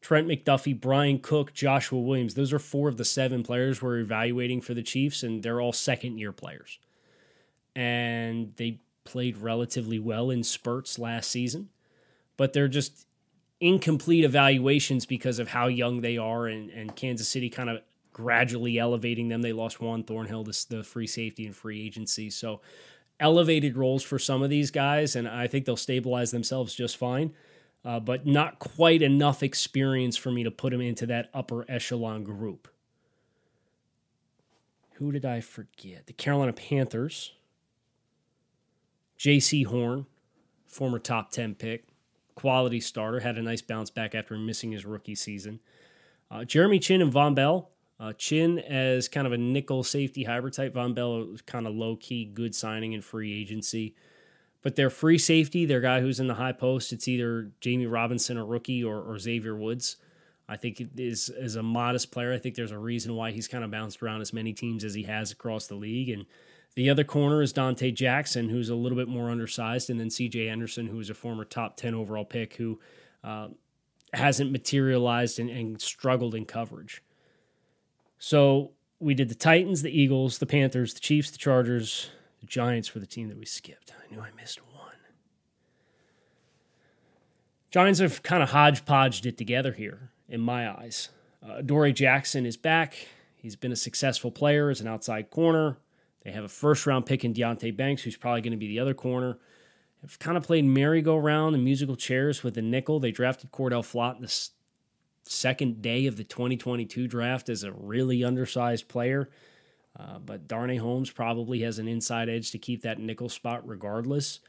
Trent 0.00 0.26
McDuffie, 0.26 0.78
Bryan 0.78 1.18
Cook, 1.18 1.52
Joshua 1.52 2.00
Williams. 2.00 2.34
Those 2.34 2.52
are 2.52 2.58
four 2.58 2.88
of 2.88 2.96
the 2.96 3.04
seven 3.04 3.42
players 3.42 3.82
we're 3.82 3.98
evaluating 3.98 4.62
for 4.62 4.74
the 4.74 4.82
Chiefs, 4.82 5.22
and 5.22 5.42
they're 5.42 5.60
all 5.60 5.72
second 5.72 6.18
year 6.18 6.32
players. 6.32 6.78
And 7.74 8.54
they 8.56 8.80
played 9.04 9.36
relatively 9.36 9.98
well 9.98 10.30
in 10.30 10.42
spurts 10.42 10.98
last 10.98 11.30
season, 11.30 11.68
but 12.36 12.52
they're 12.52 12.68
just 12.68 13.05
incomplete 13.60 14.24
evaluations 14.24 15.06
because 15.06 15.38
of 15.38 15.48
how 15.48 15.66
young 15.66 16.00
they 16.00 16.18
are 16.18 16.46
and, 16.46 16.70
and 16.70 16.94
Kansas 16.94 17.28
City 17.28 17.48
kind 17.48 17.70
of 17.70 17.80
gradually 18.12 18.78
elevating 18.78 19.28
them. 19.28 19.42
They 19.42 19.52
lost 19.52 19.80
Juan 19.80 20.02
Thornhill, 20.02 20.44
the, 20.44 20.66
the 20.68 20.82
free 20.82 21.06
safety 21.06 21.46
and 21.46 21.56
free 21.56 21.84
agency. 21.84 22.30
So 22.30 22.60
elevated 23.18 23.76
roles 23.76 24.02
for 24.02 24.18
some 24.18 24.42
of 24.42 24.50
these 24.50 24.70
guys, 24.70 25.16
and 25.16 25.26
I 25.26 25.46
think 25.46 25.64
they'll 25.64 25.76
stabilize 25.76 26.30
themselves 26.30 26.74
just 26.74 26.96
fine. 26.96 27.32
Uh, 27.84 28.00
but 28.00 28.26
not 28.26 28.58
quite 28.58 29.00
enough 29.00 29.44
experience 29.44 30.16
for 30.16 30.32
me 30.32 30.42
to 30.42 30.50
put 30.50 30.72
them 30.72 30.80
into 30.80 31.06
that 31.06 31.30
upper 31.32 31.64
echelon 31.70 32.24
group. 32.24 32.66
Who 34.94 35.12
did 35.12 35.24
I 35.24 35.40
forget? 35.40 36.06
The 36.06 36.12
Carolina 36.12 36.52
Panthers. 36.52 37.32
Jaycee 39.16 39.66
Horn, 39.66 40.06
former 40.66 40.98
top 40.98 41.30
10 41.30 41.54
pick 41.54 41.86
quality 42.36 42.78
starter, 42.78 43.18
had 43.18 43.38
a 43.38 43.42
nice 43.42 43.62
bounce 43.62 43.90
back 43.90 44.14
after 44.14 44.38
missing 44.38 44.70
his 44.70 44.86
rookie 44.86 45.16
season. 45.16 45.58
Uh, 46.30 46.44
Jeremy 46.44 46.78
Chinn 46.78 47.02
and 47.02 47.12
Vonn 47.12 47.34
Bell. 47.34 47.70
Uh, 47.98 48.12
Chinn 48.12 48.58
as 48.58 49.08
kind 49.08 49.26
of 49.26 49.32
a 49.32 49.38
nickel 49.38 49.82
safety 49.82 50.22
hybrid 50.22 50.52
type. 50.52 50.74
Vonn 50.74 50.94
Bell 50.94 51.34
kind 51.46 51.66
of 51.66 51.74
low 51.74 51.96
key, 51.96 52.26
good 52.26 52.54
signing 52.54 52.92
in 52.92 53.00
free 53.00 53.40
agency. 53.40 53.94
But 54.62 54.76
their 54.76 54.90
free 54.90 55.18
safety, 55.18 55.64
their 55.64 55.80
guy 55.80 56.00
who's 56.00 56.20
in 56.20 56.26
the 56.26 56.34
high 56.34 56.52
post, 56.52 56.92
it's 56.92 57.08
either 57.08 57.50
Jammie 57.60 57.90
Robinson, 57.90 58.36
a 58.36 58.44
rookie, 58.44 58.84
or, 58.84 59.00
or 59.00 59.18
Xavier 59.18 59.56
Woods. 59.56 59.96
I 60.48 60.56
think 60.56 60.80
is 60.96 61.28
is 61.28 61.56
a 61.56 61.62
modest 61.62 62.12
player. 62.12 62.32
I 62.32 62.38
think 62.38 62.54
there's 62.54 62.70
a 62.70 62.78
reason 62.78 63.16
why 63.16 63.32
he's 63.32 63.48
kind 63.48 63.64
of 63.64 63.70
bounced 63.70 64.02
around 64.02 64.20
as 64.20 64.32
many 64.32 64.52
teams 64.52 64.84
as 64.84 64.94
he 64.94 65.02
has 65.04 65.32
across 65.32 65.66
the 65.66 65.74
league. 65.74 66.08
And 66.08 66.26
the 66.76 66.90
other 66.90 67.04
corner 67.04 67.42
is 67.42 67.52
Donte 67.52 67.92
Jackson, 67.94 68.50
who's 68.50 68.68
a 68.68 68.74
little 68.74 68.96
bit 68.96 69.08
more 69.08 69.30
undersized, 69.30 69.90
and 69.90 69.98
then 69.98 70.10
C.J. 70.10 70.46
Henderson, 70.46 70.86
who 70.86 71.00
is 71.00 71.10
a 71.10 71.14
former 71.14 71.44
top 71.44 71.76
ten 71.76 71.94
overall 71.94 72.24
pick, 72.24 72.54
who 72.54 72.78
uh, 73.24 73.48
hasn't 74.12 74.52
materialized 74.52 75.38
and, 75.38 75.50
and 75.50 75.80
struggled 75.80 76.34
in 76.34 76.44
coverage. 76.44 77.02
So 78.18 78.72
we 79.00 79.14
did 79.14 79.28
the 79.28 79.34
Titans, 79.34 79.82
the 79.82 79.90
Eagles, 79.90 80.38
the 80.38 80.46
Panthers, 80.46 80.94
the 80.94 81.00
Chiefs, 81.00 81.30
the 81.30 81.38
Chargers, 81.38 82.10
the 82.40 82.46
Giants 82.46 82.94
were 82.94 83.00
the 83.00 83.06
team 83.06 83.28
that 83.28 83.38
we 83.38 83.46
skipped. 83.46 83.92
I 83.98 84.14
knew 84.14 84.20
I 84.20 84.30
missed 84.38 84.60
one. 84.62 84.72
Giants 87.70 88.00
have 88.00 88.22
kind 88.22 88.42
of 88.42 88.50
hodgepodged 88.50 89.26
it 89.26 89.36
together 89.36 89.72
here, 89.72 90.10
in 90.28 90.40
my 90.40 90.70
eyes. 90.70 91.08
Uh, 91.46 91.62
Dory 91.62 91.92
Jackson 91.92 92.46
is 92.46 92.56
back. 92.56 93.08
He's 93.36 93.56
been 93.56 93.72
a 93.72 93.76
successful 93.76 94.30
player 94.30 94.70
as 94.70 94.80
an 94.80 94.88
outside 94.88 95.30
corner. 95.30 95.78
They 96.26 96.32
have 96.32 96.42
a 96.42 96.48
first 96.48 96.86
round 96.86 97.06
pick 97.06 97.24
in 97.24 97.32
Deonte 97.32 97.76
Banks, 97.76 98.02
who's 98.02 98.16
probably 98.16 98.40
going 98.40 98.50
to 98.50 98.56
be 98.56 98.66
the 98.66 98.80
other 98.80 98.94
corner. 98.94 99.38
Have 100.02 100.18
kind 100.18 100.36
of 100.36 100.42
played 100.42 100.64
merry-go-round 100.64 101.54
and 101.54 101.64
musical 101.64 101.94
chairs 101.94 102.42
with 102.42 102.54
the 102.54 102.62
nickel. 102.62 102.98
They 102.98 103.12
drafted 103.12 103.52
Cordale 103.52 103.84
Flott 103.84 104.20
the 104.20 105.30
second 105.30 105.82
day 105.82 106.06
of 106.06 106.16
the 106.16 106.24
2022 106.24 107.06
draft 107.06 107.48
as 107.48 107.62
a 107.62 107.70
really 107.70 108.24
undersized 108.24 108.88
player. 108.88 109.30
Uh, 109.96 110.18
but 110.18 110.48
Darnay 110.48 110.78
Holmes 110.78 111.12
probably 111.12 111.60
has 111.60 111.78
an 111.78 111.86
inside 111.86 112.28
edge 112.28 112.50
to 112.50 112.58
keep 112.58 112.82
that 112.82 112.98
nickel 112.98 113.28
spot 113.28 113.66
regardless. 113.66 114.40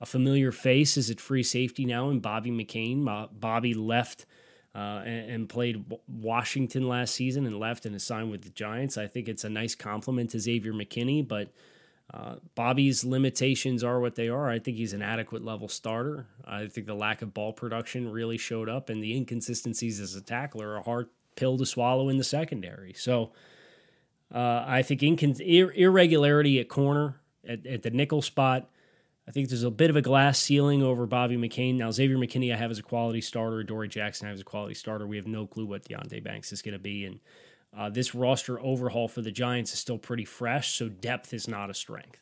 A 0.00 0.06
familiar 0.06 0.50
face 0.50 0.96
is 0.96 1.10
at 1.10 1.20
free 1.20 1.44
safety 1.44 1.84
now 1.84 2.10
in 2.10 2.18
Bobby 2.18 2.50
McCain. 2.50 3.04
Bobby 3.38 3.72
left 3.72 4.26
uh, 4.74 5.02
and, 5.04 5.48
played 5.48 5.84
Washington 6.06 6.88
last 6.88 7.14
season 7.14 7.44
and 7.46 7.58
left 7.58 7.86
and 7.86 7.94
is 7.94 8.04
signed 8.04 8.30
with 8.30 8.42
the 8.42 8.50
Giants. 8.50 8.96
I 8.96 9.08
think 9.08 9.28
it's 9.28 9.42
a 9.42 9.48
nice 9.48 9.74
compliment 9.74 10.30
to 10.30 10.38
Xavier 10.38 10.72
McKinney, 10.72 11.26
but 11.26 11.52
uh, 12.14 12.36
Bobby's 12.54 13.04
limitations 13.04 13.82
are 13.82 14.00
what 14.00 14.14
they 14.14 14.28
are. 14.28 14.48
I 14.48 14.58
think 14.58 14.76
he's 14.76 14.92
an 14.92 15.02
adequate 15.02 15.44
level 15.44 15.68
starter. 15.68 16.26
I 16.44 16.66
think 16.66 16.86
the 16.86 16.94
lack 16.94 17.22
of 17.22 17.34
ball 17.34 17.52
production 17.52 18.10
really 18.10 18.38
showed 18.38 18.68
up, 18.68 18.90
and 18.90 19.02
the 19.02 19.16
inconsistencies 19.16 19.98
as 20.00 20.14
a 20.14 20.20
tackler 20.20 20.70
are 20.70 20.76
a 20.76 20.82
hard 20.82 21.08
pill 21.36 21.58
to 21.58 21.66
swallow 21.66 22.08
in 22.08 22.16
the 22.16 22.24
secondary. 22.24 22.92
So 22.92 23.32
uh, 24.32 24.64
I 24.66 24.82
think 24.82 25.02
ir- 25.02 25.72
irregularity 25.72 26.60
at 26.60 26.68
corner, 26.68 27.20
at, 27.48 27.66
at 27.66 27.82
the 27.82 27.90
nickel 27.90 28.22
spot. 28.22 28.68
I 29.28 29.32
think 29.32 29.48
there's 29.48 29.62
a 29.62 29.70
bit 29.70 29.90
of 29.90 29.96
a 29.96 30.02
glass 30.02 30.38
ceiling 30.38 30.82
over 30.82 31.06
Bobby 31.06 31.36
McCain. 31.36 31.76
Now, 31.76 31.90
Xavier 31.90 32.16
McKinney, 32.16 32.52
I 32.52 32.56
have 32.56 32.70
as 32.70 32.78
a 32.78 32.82
quality 32.82 33.20
starter. 33.20 33.62
Dory 33.62 33.88
Jackson, 33.88 34.26
I 34.26 34.30
have 34.30 34.34
as 34.34 34.40
a 34.40 34.44
quality 34.44 34.74
starter. 34.74 35.06
We 35.06 35.16
have 35.16 35.26
no 35.26 35.46
clue 35.46 35.66
what 35.66 35.84
Deonte 35.84 36.24
Banks 36.24 36.52
is 36.52 36.62
going 36.62 36.72
to 36.72 36.80
be. 36.80 37.04
And 37.04 37.20
uh, 37.76 37.90
this 37.90 38.14
roster 38.14 38.60
overhaul 38.60 39.06
for 39.06 39.22
the 39.22 39.30
Giants 39.30 39.72
is 39.72 39.78
still 39.78 39.98
pretty 39.98 40.24
fresh, 40.24 40.76
so 40.76 40.88
depth 40.88 41.32
is 41.32 41.46
not 41.46 41.70
a 41.70 41.74
strength. 41.74 42.18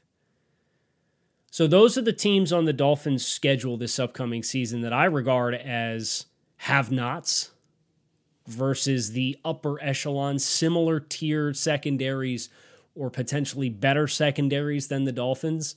So, 1.50 1.66
those 1.66 1.96
are 1.96 2.02
the 2.02 2.12
teams 2.12 2.52
on 2.52 2.66
the 2.66 2.74
Dolphins' 2.74 3.26
schedule 3.26 3.78
this 3.78 3.98
upcoming 3.98 4.42
season 4.42 4.82
that 4.82 4.92
I 4.92 5.06
regard 5.06 5.54
as 5.54 6.26
have 6.58 6.90
nots 6.90 7.52
versus 8.46 9.12
the 9.12 9.38
upper 9.44 9.82
echelon, 9.82 10.38
similar 10.38 11.00
tier 11.00 11.54
secondaries 11.54 12.50
or 12.94 13.10
potentially 13.10 13.70
better 13.70 14.06
secondaries 14.06 14.88
than 14.88 15.04
the 15.04 15.12
Dolphins, 15.12 15.76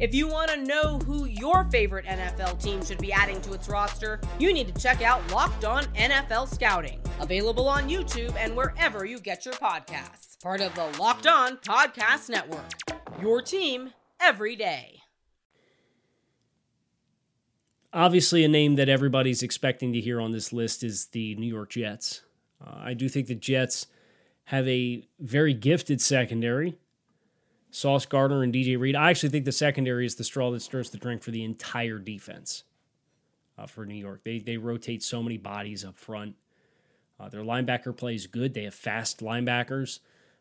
If 0.00 0.12
you 0.12 0.26
want 0.26 0.50
to 0.50 0.56
know 0.56 0.98
who 1.06 1.26
your 1.26 1.64
favorite 1.70 2.04
NFL 2.04 2.60
team 2.60 2.84
should 2.84 2.98
be 2.98 3.12
adding 3.12 3.40
to 3.42 3.52
its 3.52 3.68
roster, 3.68 4.20
you 4.40 4.52
need 4.52 4.74
to 4.74 4.82
check 4.82 5.02
out 5.02 5.30
Locked 5.30 5.64
On 5.64 5.84
NFL 5.94 6.52
Scouting, 6.52 7.00
available 7.20 7.68
on 7.68 7.88
YouTube 7.88 8.34
and 8.36 8.56
wherever 8.56 9.04
you 9.04 9.20
get 9.20 9.44
your 9.44 9.54
podcasts. 9.54 10.42
Part 10.42 10.60
of 10.60 10.74
the 10.74 10.86
Locked 10.98 11.28
On 11.28 11.58
Podcast 11.58 12.28
Network. 12.28 12.72
Your 13.22 13.40
team 13.40 13.92
every 14.18 14.56
day. 14.56 15.00
Obviously, 17.92 18.42
a 18.42 18.48
name 18.48 18.74
that 18.74 18.88
everybody's 18.88 19.44
expecting 19.44 19.92
to 19.92 20.00
hear 20.00 20.20
on 20.20 20.32
this 20.32 20.52
list 20.52 20.82
is 20.82 21.06
the 21.06 21.36
New 21.36 21.46
York 21.46 21.70
Jets. 21.70 22.22
Uh, 22.60 22.74
I 22.76 22.94
do 22.94 23.08
think 23.08 23.28
the 23.28 23.36
Jets 23.36 23.86
have 24.46 24.66
a 24.66 25.06
very 25.20 25.54
gifted 25.54 26.00
secondary. 26.00 26.76
Sauce 27.74 28.06
Gardner 28.06 28.44
and 28.44 28.54
DJ 28.54 28.78
Reed. 28.78 28.94
I 28.94 29.10
actually 29.10 29.30
think 29.30 29.46
the 29.46 29.50
secondary 29.50 30.06
is 30.06 30.14
the 30.14 30.22
straw 30.22 30.52
that 30.52 30.62
stirs 30.62 30.90
the 30.90 30.96
drink 30.96 31.24
for 31.24 31.32
the 31.32 31.42
entire 31.42 31.98
defense 31.98 32.62
uh, 33.58 33.66
for 33.66 33.84
New 33.84 33.96
York. 33.96 34.20
They 34.24 34.38
they 34.38 34.58
rotate 34.58 35.02
so 35.02 35.24
many 35.24 35.38
bodies 35.38 35.84
up 35.84 35.96
front. 35.96 36.36
Uh, 37.18 37.28
their 37.28 37.42
linebacker 37.42 37.96
play 37.96 38.14
is 38.14 38.28
good. 38.28 38.54
They 38.54 38.62
have 38.62 38.74
fast 38.74 39.18
linebackers, 39.18 39.98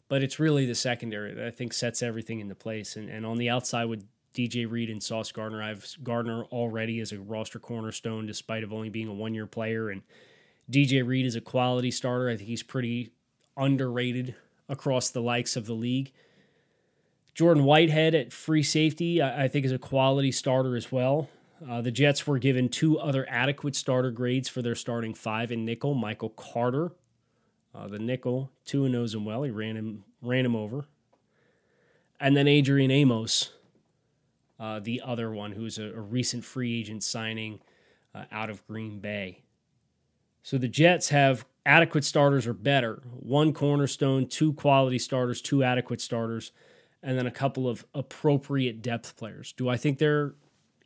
but 0.09 0.21
it's 0.21 0.39
really 0.39 0.67
the 0.67 0.75
secondary 0.75 1.33
that 1.33 1.43
I 1.43 1.49
think 1.49 1.73
sets 1.73 2.03
everything 2.03 2.39
into 2.39 2.53
place. 2.53 2.95
And, 2.95 3.09
and 3.09 3.25
on 3.25 3.39
the 3.39 3.49
outside 3.49 3.85
with 3.85 4.05
DJ 4.35 4.69
Reed 4.69 4.91
and 4.91 5.01
Sauce 5.01 5.31
Gardner, 5.31 5.63
I 5.63 5.69
have 5.69 5.87
Gardner 6.03 6.43
already 6.45 6.99
as 6.99 7.11
a 7.11 7.19
roster 7.19 7.57
cornerstone, 7.57 8.27
despite 8.27 8.63
of 8.63 8.71
only 8.71 8.89
being 8.89 9.07
a 9.07 9.13
one 9.13 9.33
year 9.33 9.47
player. 9.47 9.89
And 9.89 10.03
DJ 10.71 11.03
Reed 11.03 11.25
is 11.25 11.35
a 11.35 11.41
quality 11.41 11.89
starter. 11.89 12.29
I 12.29 12.37
think 12.37 12.47
he's 12.47 12.61
pretty 12.61 13.11
underrated 13.57 14.35
across 14.69 15.09
the 15.09 15.21
likes 15.21 15.55
of 15.55 15.65
the 15.65 15.73
league. 15.73 16.11
Jordan 17.33 17.63
Whitehead 17.63 18.13
at 18.13 18.31
free 18.31 18.61
safety, 18.61 19.21
I, 19.21 19.47
think, 19.47 19.65
is 19.65 19.71
a 19.71 19.79
quality 19.79 20.31
starter 20.31 20.75
as 20.75 20.91
well. 20.91 21.29
Uh, 21.67 21.81
the 21.81 21.91
Jets 21.91 22.27
were 22.27 22.37
given 22.37 22.69
two 22.69 22.99
other 22.99 23.25
adequate 23.29 23.75
starter 23.75 24.11
grades 24.11 24.49
for 24.49 24.61
their 24.61 24.75
starting 24.75 25.13
five 25.13 25.51
in 25.51 25.65
nickel. 25.65 25.95
Michael 25.95 26.29
Carter, 26.29 26.91
uh, 27.73 27.87
the 27.87 27.99
nickel, 27.99 28.51
two 28.65 28.83
and 28.85 28.93
knows 28.93 29.15
him 29.15 29.25
well. 29.25 29.43
He 29.43 29.51
ran 29.51 29.75
him 29.75 30.03
ran 30.21 30.45
him 30.45 30.55
over, 30.55 30.85
and 32.19 32.37
then 32.37 32.47
Adrian 32.47 32.91
Amos, 32.91 33.51
uh, 34.59 34.79
the 34.79 35.01
other 35.03 35.31
one, 35.31 35.53
who's 35.53 35.79
a, 35.79 35.85
a 35.85 36.01
recent 36.01 36.43
free 36.45 36.79
agent 36.79 37.03
signing 37.03 37.59
uh, 38.13 38.25
out 38.31 38.49
of 38.49 38.65
Green 38.67 38.99
Bay. 38.99 39.43
So 40.43 40.57
the 40.57 40.67
Jets 40.67 41.09
have 41.09 41.45
adequate 41.65 42.03
starters 42.03 42.45
or 42.45 42.53
better. 42.53 43.01
One 43.19 43.53
cornerstone, 43.53 44.27
two 44.27 44.53
quality 44.53 44.99
starters, 44.99 45.41
two 45.41 45.63
adequate 45.63 46.01
starters 46.01 46.51
and 47.03 47.17
then 47.17 47.27
a 47.27 47.31
couple 47.31 47.67
of 47.67 47.85
appropriate 47.93 48.81
depth 48.81 49.17
players. 49.17 49.51
Do 49.51 49.67
I 49.67 49.75
think 49.75 49.99
they're 49.99 50.35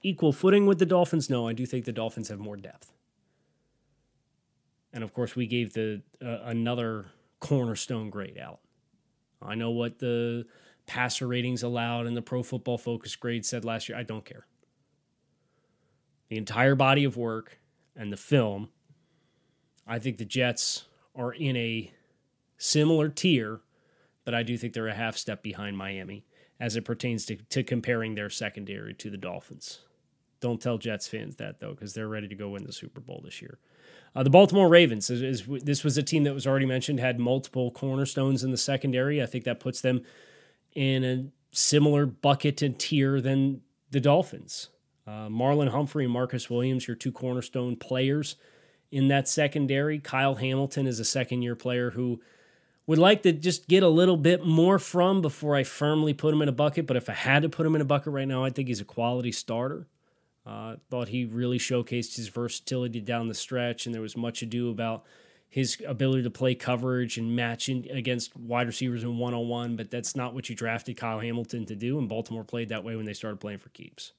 equal 0.02 0.34
footing 0.34 0.66
with 0.66 0.80
the 0.80 0.86
Dolphins? 0.86 1.30
No, 1.30 1.48
I 1.48 1.54
do 1.54 1.66
think 1.66 1.86
the 1.86 1.94
Dolphins 1.94 2.30
have 2.30 2.40
more 2.40 2.58
depth. 2.58 2.92
And 4.92 5.04
of 5.04 5.14
course, 5.14 5.36
we 5.36 5.46
gave 5.46 5.74
the 5.74 6.02
uh, 6.22 6.40
another 6.44 7.06
cornerstone 7.40 8.10
grade 8.10 8.40
out. 8.40 8.60
I 9.42 9.54
know 9.54 9.70
what 9.70 10.00
the 10.00 10.48
passer 10.88 11.28
ratings 11.28 11.62
allowed 11.62 12.08
and 12.08 12.18
the 12.18 12.22
Pro 12.24 12.42
Football 12.42 12.80
Focus 12.80 13.16
grade 13.16 13.46
said 13.46 13.64
last 13.64 13.88
year. 13.88 13.98
I 13.98 14.04
don't 14.04 14.26
care. 14.26 14.48
The 16.30 16.38
entire 16.38 16.74
body 16.74 17.04
of 17.04 17.16
work 17.16 17.60
and 17.96 18.12
the 18.12 18.18
film, 18.18 18.70
I 19.86 20.00
think 20.00 20.18
the 20.18 20.26
Jets 20.26 20.86
are 21.16 21.32
in 21.32 21.56
a 21.56 21.92
similar 22.58 23.10
tier 23.10 23.62
but 24.28 24.36
I 24.36 24.44
do 24.44 24.58
think 24.58 24.74
they're 24.74 24.90
a 24.90 24.94
half 24.94 25.16
step 25.16 25.42
behind 25.42 25.78
Miami 25.78 26.26
as 26.60 26.76
it 26.76 26.84
pertains 26.84 27.26
to, 27.28 27.38
to 27.38 27.64
comparing 27.64 28.14
their 28.14 28.30
secondary 28.30 28.94
to 28.96 29.10
the 29.10 29.16
Dolphins. 29.16 29.80
Don't 30.42 30.62
tell 30.62 30.78
Jets 30.78 31.08
fans 31.08 31.38
that 31.38 31.62
though, 31.62 31.72
because 31.72 31.94
they're 31.94 32.10
ready 32.10 32.28
to 32.28 32.36
go 32.36 32.50
win 32.50 32.66
the 32.66 32.74
Super 32.74 33.00
Bowl 33.00 33.22
this 33.24 33.42
year. 33.42 33.58
Uh, 34.14 34.24
the 34.24 34.30
Baltimore 34.30 34.68
Ravens 34.68 35.10
is, 35.10 35.22
is, 35.22 35.64
this 35.64 35.82
was 35.82 35.98
a 35.98 36.04
team 36.04 36.26
that 36.26 36.34
was 36.34 36.46
already 36.46 36.66
mentioned 36.66 37.00
had 37.00 37.22
multiple 37.22 37.72
cornerstones 37.72 38.44
in 38.44 38.52
the 38.52 38.58
secondary. 38.58 39.24
I 39.24 39.28
think 39.28 39.46
that 39.46 39.62
puts 39.62 39.80
them 39.80 40.02
in 40.76 41.06
a 41.06 41.56
similar 41.56 42.06
bucket 42.06 42.62
and 42.62 42.78
tier 42.78 43.22
than 43.22 43.62
the 43.92 44.02
Dolphins. 44.02 44.68
Uh, 45.08 45.30
Marlon 45.30 45.70
Humphrey 45.70 46.04
and 46.04 46.12
Marcus 46.12 46.50
Williams, 46.50 46.86
your 46.86 46.98
two 46.98 47.14
cornerstone 47.14 47.78
players 47.78 48.36
in 48.92 49.08
that 49.08 49.30
secondary. 49.30 50.00
Kyle 50.00 50.36
Hamilton 50.36 50.86
is 50.86 51.00
a 51.00 51.06
second 51.06 51.44
year 51.44 51.56
player 51.56 51.92
who 51.92 52.20
would 52.88 52.98
like 52.98 53.22
to 53.24 53.34
just 53.34 53.68
get 53.68 53.84
a 53.84 53.90
little 53.90 54.18
bit 54.18 54.46
more 54.46 54.80
from 54.80 55.22
before 55.22 55.56
I 55.56 55.64
firmly 55.64 56.14
put 56.14 56.34
him 56.34 56.42
in 56.42 56.50
a 56.50 56.54
bucket. 56.54 56.88
But 56.88 56.98
if 56.98 57.10
I 57.10 57.14
had 57.14 57.44
to 57.44 57.50
put 57.50 57.66
him 57.66 57.76
in 57.76 57.82
a 57.82 57.86
bucket 57.86 58.14
right 58.14 58.28
now, 58.28 58.44
I 58.44 58.50
think 58.50 58.70
he's 58.70 58.82
a 58.82 58.86
quality 58.86 59.32
starter. 59.32 59.88
Uh, 60.46 60.78
thought 60.90 61.10
he 61.10 61.26
really 61.26 61.60
showcased 61.60 62.16
his 62.16 62.30
versatility 62.30 63.02
down 63.02 63.28
the 63.28 63.34
stretch, 63.34 63.86
and 63.86 63.94
there 63.94 64.02
was 64.02 64.16
much 64.16 64.42
ado 64.42 64.70
about 64.70 65.04
his 65.50 65.78
ability 65.86 66.24
to 66.24 66.30
play 66.30 66.56
coverage 66.56 67.18
and 67.18 67.36
matching 67.36 67.90
against 67.92 68.36
wide 68.38 68.68
receivers 68.68 69.04
in 69.04 69.18
one 69.18 69.34
on 69.34 69.50
one, 69.50 69.76
but 69.76 69.92
that's 69.92 70.16
not 70.16 70.34
what 70.34 70.48
you 70.48 70.56
drafted 70.56 70.96
Kyle 70.96 71.20
Hamilton 71.20 71.66
to 71.66 71.76
do, 71.76 72.00
and 72.00 72.08
Baltimore 72.08 72.46
played 72.46 72.70
that 72.70 72.86
way 72.86 72.96
when 72.96 73.06
they 73.06 73.14
started 73.14 73.42
playing 73.42 73.60
for 73.60 73.70
keeps. 73.70 74.14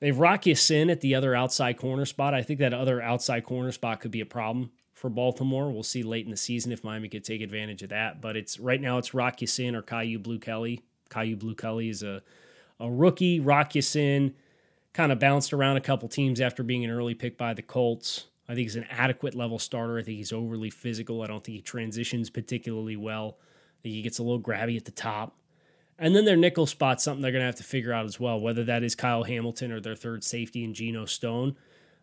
They've 0.00 0.18
Rock 0.18 0.46
Ya-Sin 0.46 0.90
at 0.90 1.00
the 1.00 1.14
other 1.14 1.36
outside 1.36 1.76
corner 1.76 2.04
spot. 2.04 2.34
I 2.34 2.42
think 2.42 2.58
that 2.58 2.74
other 2.74 3.00
outside 3.00 3.44
corner 3.44 3.70
spot 3.70 4.00
could 4.00 4.10
be 4.10 4.20
a 4.20 4.26
problem 4.26 4.72
for 5.02 5.10
Baltimore. 5.10 5.72
We'll 5.72 5.82
see 5.82 6.04
late 6.04 6.24
in 6.24 6.30
the 6.30 6.36
season 6.36 6.70
if 6.70 6.84
Miami 6.84 7.08
could 7.08 7.24
take 7.24 7.42
advantage 7.42 7.82
of 7.82 7.88
that. 7.88 8.20
But 8.20 8.36
it's 8.36 8.60
right 8.60 8.80
now 8.80 8.98
it's 8.98 9.12
Rock 9.12 9.42
Ya-Sin 9.42 9.74
or 9.74 9.82
Kyu 9.82 10.20
Blue 10.20 10.38
Kelly. 10.38 10.80
Kyu 11.12 11.36
Blue 11.36 11.56
Kelly 11.56 11.88
is 11.88 12.04
a, 12.04 12.22
a 12.78 12.88
rookie. 12.88 13.40
Rock 13.40 13.74
Ya-Sin 13.74 14.32
kind 14.92 15.10
of 15.10 15.18
bounced 15.18 15.52
around 15.52 15.76
a 15.76 15.80
couple 15.80 16.08
teams 16.08 16.40
after 16.40 16.62
being 16.62 16.84
an 16.84 16.90
early 16.90 17.14
pick 17.14 17.36
by 17.36 17.52
the 17.52 17.62
Colts. 17.62 18.26
I 18.48 18.54
think 18.54 18.66
he's 18.66 18.76
an 18.76 18.86
adequate 18.90 19.34
level 19.34 19.58
starter. 19.58 19.98
I 19.98 20.04
think 20.04 20.18
he's 20.18 20.32
overly 20.32 20.70
physical. 20.70 21.20
I 21.22 21.26
don't 21.26 21.42
think 21.42 21.56
he 21.56 21.62
transitions 21.62 22.30
particularly 22.30 22.96
well. 22.96 23.38
I 23.40 23.82
think 23.82 23.96
he 23.96 24.02
gets 24.02 24.20
a 24.20 24.22
little 24.22 24.40
grabby 24.40 24.76
at 24.76 24.84
the 24.84 24.92
top. 24.92 25.36
And 25.98 26.14
then 26.14 26.24
their 26.24 26.36
nickel 26.36 26.66
spot, 26.66 27.02
something 27.02 27.22
they're 27.22 27.32
going 27.32 27.42
to 27.42 27.46
have 27.46 27.56
to 27.56 27.64
figure 27.64 27.92
out 27.92 28.04
as 28.04 28.20
well, 28.20 28.38
whether 28.38 28.62
that 28.64 28.84
is 28.84 28.94
Kyle 28.94 29.24
Hamilton 29.24 29.72
or 29.72 29.80
their 29.80 29.96
third 29.96 30.22
safety 30.22 30.62
in 30.62 30.74
Geno 30.74 31.06
Stone. 31.06 31.56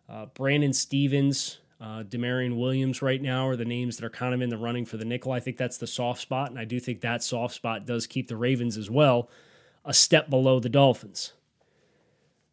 Uh, 0.06 0.26
Brandon 0.26 0.74
Stephens, 0.74 1.60
uh, 1.80 2.02
Damarion 2.02 2.58
Williams 2.58 3.00
right 3.00 3.22
now 3.22 3.48
are 3.48 3.56
the 3.56 3.64
names 3.64 3.96
that 3.96 4.04
are 4.04 4.10
kind 4.10 4.34
of 4.34 4.42
in 4.42 4.50
the 4.50 4.58
running 4.58 4.84
for 4.84 4.98
the 4.98 5.04
nickel. 5.04 5.32
I 5.32 5.40
think 5.40 5.56
that's 5.56 5.78
the 5.78 5.86
soft 5.86 6.20
spot, 6.20 6.50
and 6.50 6.58
I 6.58 6.64
do 6.64 6.78
think 6.78 7.00
that 7.00 7.22
soft 7.22 7.54
spot 7.54 7.86
does 7.86 8.06
keep 8.06 8.28
the 8.28 8.36
Ravens 8.36 8.76
as 8.76 8.90
well 8.90 9.30
a 9.84 9.94
step 9.94 10.28
below 10.28 10.60
the 10.60 10.68
Dolphins. 10.68 11.32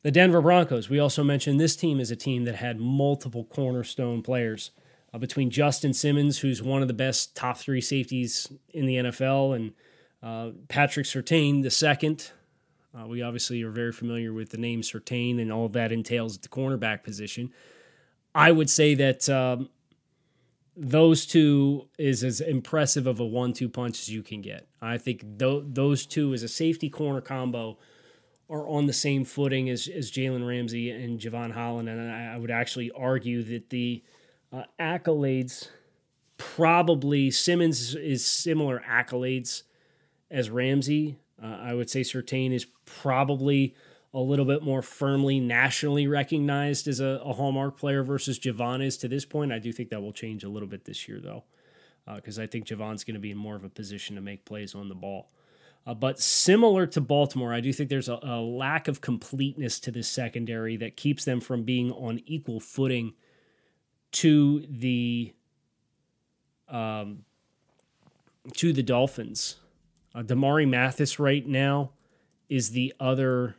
The 0.04 0.12
Denver 0.12 0.42
Broncos, 0.42 0.90
we 0.90 1.00
also 1.00 1.24
mentioned 1.24 1.60
this 1.60 1.76
team 1.76 2.00
is 2.00 2.10
a 2.10 2.16
team 2.16 2.46
that 2.46 2.56
had 2.56 2.80
multiple 2.80 3.44
cornerstone 3.44 4.22
players 4.22 4.72
uh, 5.14 5.18
between 5.18 5.50
Justin 5.50 5.94
Simmons, 5.94 6.40
who's 6.40 6.62
one 6.62 6.82
of 6.82 6.88
the 6.88 6.94
best 6.94 7.36
top 7.36 7.58
three 7.58 7.82
safeties 7.82 8.50
in 8.70 8.86
the 8.86 8.96
NFL, 8.96 9.56
and 9.56 9.74
uh, 10.24 10.52
Patrick 10.70 11.06
Surtain, 11.06 11.64
the 11.64 11.72
second. 11.72 12.32
Uh, 12.98 13.06
we 13.06 13.22
obviously 13.22 13.62
are 13.64 13.72
very 13.72 13.92
familiar 13.92 14.32
with 14.32 14.50
the 14.50 14.58
name 14.58 14.82
Surtain 14.82 15.42
and 15.42 15.52
all 15.52 15.68
that 15.70 15.92
entails 15.92 16.38
at 16.38 16.42
the 16.42 16.50
cornerback 16.50 17.04
position. 17.04 17.52
I 18.38 18.52
would 18.52 18.70
say 18.70 18.94
that 18.94 19.28
um, 19.30 19.70
those 20.76 21.26
two 21.26 21.90
is 21.98 22.24
as 22.24 22.40
impressive 22.40 23.08
of 23.08 23.20
a 23.20 23.26
one-two 23.26 23.68
punch 23.68 24.00
as 24.00 24.10
you 24.10 24.22
can 24.22 24.42
get. 24.42 24.68
I 24.80 25.00
think 25.00 25.40
th- 25.40 25.64
those 25.66 26.06
two 26.06 26.36
as 26.36 26.44
a 26.44 26.48
safety 26.48 26.88
corner 26.88 27.20
combo 27.20 27.80
are 28.48 28.68
on 28.68 28.86
the 28.86 28.94
same 28.94 29.26
footing 29.26 29.70
as, 29.70 29.88
as 29.88 30.12
Jalen 30.12 30.48
Ramsey 30.48 30.92
and 30.92 31.20
Jevon 31.20 31.52
Holland, 31.52 31.90
and 31.90 32.12
I, 32.12 32.36
I 32.36 32.38
would 32.38 32.52
actually 32.52 32.92
argue 32.92 33.42
that 33.42 33.72
the 33.72 34.04
uh, 34.54 34.64
accolades 34.80 35.70
probably 36.38 37.32
Simmons 37.32 37.96
is 37.96 38.24
similar 38.24 38.84
accolades 38.88 39.64
as 40.30 40.52
Ramsey. 40.52 41.18
Uh, 41.42 41.58
I 41.60 41.74
would 41.74 41.90
say 41.90 42.02
Surtain 42.02 42.54
is 42.54 42.68
probably 42.86 43.74
a 44.14 44.20
little 44.20 44.46
bit 44.46 44.64
more 44.64 44.82
firmly 44.82 45.40
nationally 45.40 46.08
recognized 46.08 46.88
as 46.88 47.00
a, 47.00 47.22
a 47.24 47.34
hallmark 47.34 47.78
player 47.78 48.04
versus 48.04 48.40
Jevon 48.40 48.84
is 48.84 48.98
to 48.98 49.08
this 49.08 49.26
point. 49.26 49.52
I 49.52 49.60
do 49.60 49.72
think 49.72 49.90
that 49.90 50.02
will 50.02 50.14
change 50.14 50.44
a 50.44 50.50
little 50.50 50.68
bit 50.68 50.86
this 50.86 51.08
year, 51.08 51.20
though, 51.20 51.44
because 52.16 52.40
uh, 52.40 52.44
I 52.44 52.48
think 52.48 52.66
Jevon's 52.66 53.04
going 53.04 53.16
to 53.16 53.20
be 53.20 53.32
in 53.32 53.38
more 53.38 53.56
of 53.56 53.64
a 53.64 53.70
position 53.70 54.16
to 54.16 54.22
make 54.22 54.46
plays 54.46 54.74
on 54.74 54.90
the 54.90 54.96
ball. 54.96 55.30
Uh, 55.86 55.94
but 55.94 56.20
similar 56.20 56.86
to 56.86 57.00
Baltimore, 57.00 57.54
I 57.54 57.62
do 57.62 57.72
think 57.72 57.90
there's 57.90 58.10
a, 58.10 58.20
a, 58.22 58.42
lack 58.42 58.90
of 58.90 59.00
completeness 59.00 59.80
to 59.82 59.92
this 59.92 60.10
secondary 60.10 60.76
that 60.78 60.98
keeps 60.98 61.24
them 61.24 61.40
from 61.40 61.64
being 61.64 61.92
on 61.94 62.20
equal 62.26 62.60
footing 62.60 63.14
to 64.12 64.66
the 64.70 65.34
um, 66.68 67.24
to 68.56 68.74
the 68.74 68.84
Dolphins. 68.84 69.58
Uh, 70.14 70.24
Damarri 70.24 70.68
Mathis 70.68 71.20
right 71.20 71.48
now 71.48 71.92
is 72.50 72.72
the 72.72 72.94
other 73.00 73.56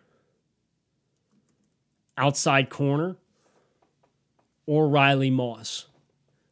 outside 2.19 2.69
corner, 2.69 3.17
or 4.67 4.89
Riley 4.89 5.31
Moss. 5.31 5.87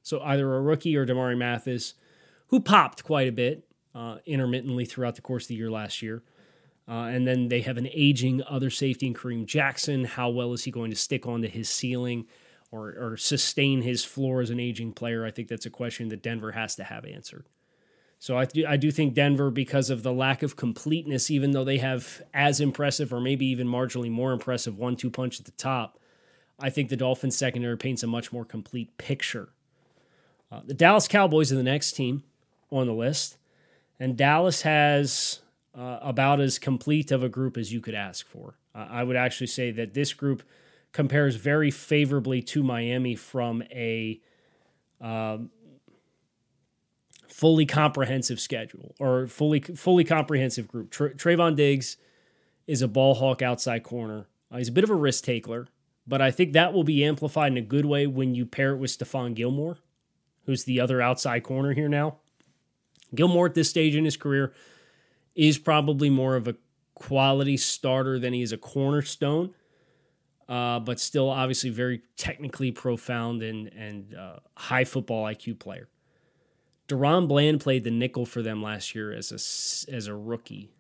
So 0.02 0.22
either 0.22 0.54
a 0.54 0.60
rookie 0.60 0.96
or 0.96 1.04
Damarri 1.04 1.36
Mathis, 1.36 1.94
who 2.48 2.60
popped 2.60 3.04
quite 3.04 3.28
a 3.28 3.32
bit 3.32 3.64
uh, 3.94 4.18
intermittently 4.24 4.84
throughout 4.84 5.16
the 5.16 5.22
course 5.22 5.44
of 5.44 5.48
the 5.48 5.56
year 5.56 5.70
last 5.70 6.00
year. 6.00 6.22
Uh, 6.88 7.06
and 7.06 7.26
then 7.26 7.48
they 7.48 7.62
have 7.62 7.76
an 7.76 7.88
aging 7.92 8.42
other 8.48 8.70
safety 8.70 9.08
in 9.08 9.14
Kareem 9.14 9.44
Jackson. 9.44 10.04
How 10.04 10.30
well 10.30 10.52
is 10.52 10.64
he 10.64 10.70
going 10.70 10.90
to 10.90 10.96
stick 10.96 11.26
onto 11.26 11.48
his 11.48 11.68
ceiling 11.68 12.26
or, 12.70 12.94
or 12.98 13.16
sustain 13.16 13.82
his 13.82 14.04
floor 14.04 14.40
as 14.40 14.50
an 14.50 14.60
aging 14.60 14.92
player? 14.92 15.26
I 15.26 15.32
think 15.32 15.48
that's 15.48 15.66
a 15.66 15.70
question 15.70 16.08
that 16.08 16.22
Denver 16.22 16.52
has 16.52 16.76
to 16.76 16.84
have 16.84 17.04
answered. 17.04 17.46
So 18.18 18.36
I 18.36 18.46
do, 18.46 18.64
I 18.66 18.76
do 18.76 18.90
think 18.90 19.14
Denver, 19.14 19.50
because 19.50 19.90
of 19.90 20.02
the 20.02 20.12
lack 20.12 20.42
of 20.42 20.56
completeness, 20.56 21.30
even 21.30 21.50
though 21.50 21.64
they 21.64 21.78
have 21.78 22.22
as 22.32 22.60
impressive 22.60 23.12
or 23.12 23.20
maybe 23.20 23.46
even 23.46 23.68
marginally 23.68 24.10
more 24.10 24.32
impressive 24.32 24.78
one 24.78 24.96
two 24.96 25.10
punch 25.10 25.38
at 25.38 25.46
the 25.46 25.52
top, 25.52 25.98
I 26.58 26.70
think 26.70 26.88
the 26.88 26.96
Dolphins 26.96 27.36
secondary 27.36 27.76
paints 27.76 28.02
a 28.02 28.06
much 28.06 28.32
more 28.32 28.44
complete 28.44 28.96
picture. 28.96 29.50
Uh, 30.50 30.60
the 30.64 30.74
Dallas 30.74 31.08
Cowboys 31.08 31.52
are 31.52 31.56
the 31.56 31.62
next 31.62 31.92
team 31.92 32.22
on 32.70 32.86
the 32.86 32.94
list, 32.94 33.36
and 34.00 34.16
Dallas 34.16 34.62
has 34.62 35.40
uh, 35.76 35.98
about 36.00 36.40
as 36.40 36.58
complete 36.58 37.10
of 37.10 37.22
a 37.22 37.28
group 37.28 37.56
as 37.58 37.72
you 37.72 37.80
could 37.80 37.94
ask 37.94 38.26
for. 38.26 38.56
Uh, 38.74 38.86
I 38.90 39.02
would 39.02 39.16
actually 39.16 39.48
say 39.48 39.70
that 39.72 39.92
this 39.92 40.14
group 40.14 40.42
compares 40.92 41.36
very 41.36 41.70
favorably 41.70 42.40
to 42.40 42.62
Miami 42.62 43.14
from 43.14 43.62
a 43.70 44.20
um, 45.00 45.50
fully 47.36 47.66
comprehensive 47.66 48.40
schedule 48.40 48.94
or 48.98 49.26
fully 49.26 49.60
fully 49.60 50.04
comprehensive 50.04 50.66
group. 50.66 50.90
Tra- 50.90 51.14
Trevon 51.14 51.54
Diggs 51.54 51.98
is 52.66 52.80
a 52.80 52.88
ball 52.88 53.14
hawk 53.14 53.42
outside 53.42 53.82
corner. 53.82 54.26
Uh, 54.50 54.56
he's 54.56 54.70
a 54.70 54.72
bit 54.72 54.84
of 54.84 54.88
a 54.88 54.94
risk 54.94 55.24
taker, 55.24 55.68
but 56.06 56.22
I 56.22 56.30
think 56.30 56.54
that 56.54 56.72
will 56.72 56.82
be 56.82 57.04
amplified 57.04 57.52
in 57.52 57.58
a 57.58 57.62
good 57.62 57.84
way 57.84 58.06
when 58.06 58.34
you 58.34 58.46
pair 58.46 58.72
it 58.72 58.78
with 58.78 58.90
Stephon 58.90 59.34
Gilmore, 59.34 59.76
who's 60.46 60.64
the 60.64 60.80
other 60.80 61.02
outside 61.02 61.42
corner 61.42 61.74
here 61.74 61.90
now. 61.90 62.16
Gilmore 63.14 63.46
at 63.46 63.54
this 63.54 63.68
stage 63.68 63.94
in 63.94 64.06
his 64.06 64.16
career 64.16 64.54
is 65.34 65.58
probably 65.58 66.08
more 66.08 66.36
of 66.36 66.48
a 66.48 66.56
quality 66.94 67.58
starter 67.58 68.18
than 68.18 68.32
he 68.32 68.40
is 68.40 68.52
a 68.52 68.56
cornerstone. 68.56 69.52
Uh, 70.48 70.80
but 70.80 70.98
still, 70.98 71.28
obviously, 71.28 71.68
very 71.68 72.00
technically 72.16 72.72
profound 72.72 73.42
and 73.42 73.66
and 73.74 74.14
uh, 74.14 74.36
high 74.56 74.84
football 74.84 75.24
IQ 75.24 75.58
player. 75.58 75.88
DaRon 76.88 77.26
Bland 77.26 77.60
played 77.60 77.84
the 77.84 77.90
nickel 77.90 78.26
for 78.26 78.42
them 78.42 78.62
last 78.62 78.94
year 78.94 79.12
as 79.12 79.30
a, 79.32 79.94
as 79.94 80.06
a 80.06 80.14
rookie 80.14 80.70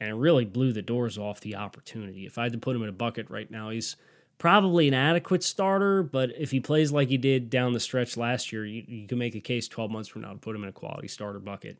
and 0.00 0.20
really 0.20 0.46
blew 0.46 0.72
the 0.72 0.82
doors 0.82 1.18
off 1.18 1.40
the 1.40 1.56
opportunity. 1.56 2.24
If 2.24 2.38
I 2.38 2.44
had 2.44 2.52
to 2.52 2.58
put 2.58 2.74
him 2.74 2.82
in 2.82 2.88
a 2.88 2.92
bucket 2.92 3.28
right 3.28 3.50
now, 3.50 3.68
he's 3.68 3.96
probably 4.38 4.88
an 4.88 4.94
adequate 4.94 5.44
starter, 5.44 6.02
but 6.02 6.30
if 6.38 6.50
he 6.50 6.60
plays 6.60 6.90
like 6.90 7.08
he 7.08 7.18
did 7.18 7.50
down 7.50 7.74
the 7.74 7.80
stretch 7.80 8.16
last 8.16 8.50
year, 8.50 8.64
you, 8.64 8.82
you 8.88 9.06
can 9.06 9.18
make 9.18 9.34
a 9.34 9.40
case 9.40 9.68
12 9.68 9.90
months 9.90 10.08
from 10.08 10.22
now 10.22 10.32
to 10.32 10.38
put 10.38 10.56
him 10.56 10.62
in 10.62 10.70
a 10.70 10.72
quality 10.72 11.08
starter 11.08 11.38
bucket. 11.38 11.78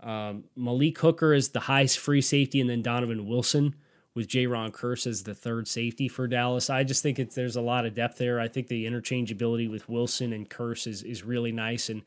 Um, 0.00 0.44
Malik 0.56 0.98
Hooker 0.98 1.32
is 1.32 1.50
the 1.50 1.60
highest 1.60 1.98
free 1.98 2.20
safety, 2.20 2.60
and 2.60 2.68
then 2.68 2.82
Donovan 2.82 3.26
Wilson 3.26 3.76
with 4.14 4.26
Jayron 4.26 4.72
Kearse 4.72 5.06
as 5.06 5.22
the 5.22 5.34
third 5.34 5.68
safety 5.68 6.08
for 6.08 6.26
Dallas. 6.26 6.70
I 6.70 6.82
just 6.82 7.04
think 7.04 7.20
it's, 7.20 7.36
there's 7.36 7.54
a 7.54 7.60
lot 7.60 7.86
of 7.86 7.94
depth 7.94 8.18
there. 8.18 8.40
I 8.40 8.48
think 8.48 8.66
the 8.66 8.84
interchangeability 8.84 9.70
with 9.70 9.88
Wilson 9.88 10.32
and 10.32 10.50
Kearse 10.50 10.88
is, 10.88 11.04
is 11.04 11.22
really 11.22 11.52
nice. 11.52 11.88
And 11.88 12.02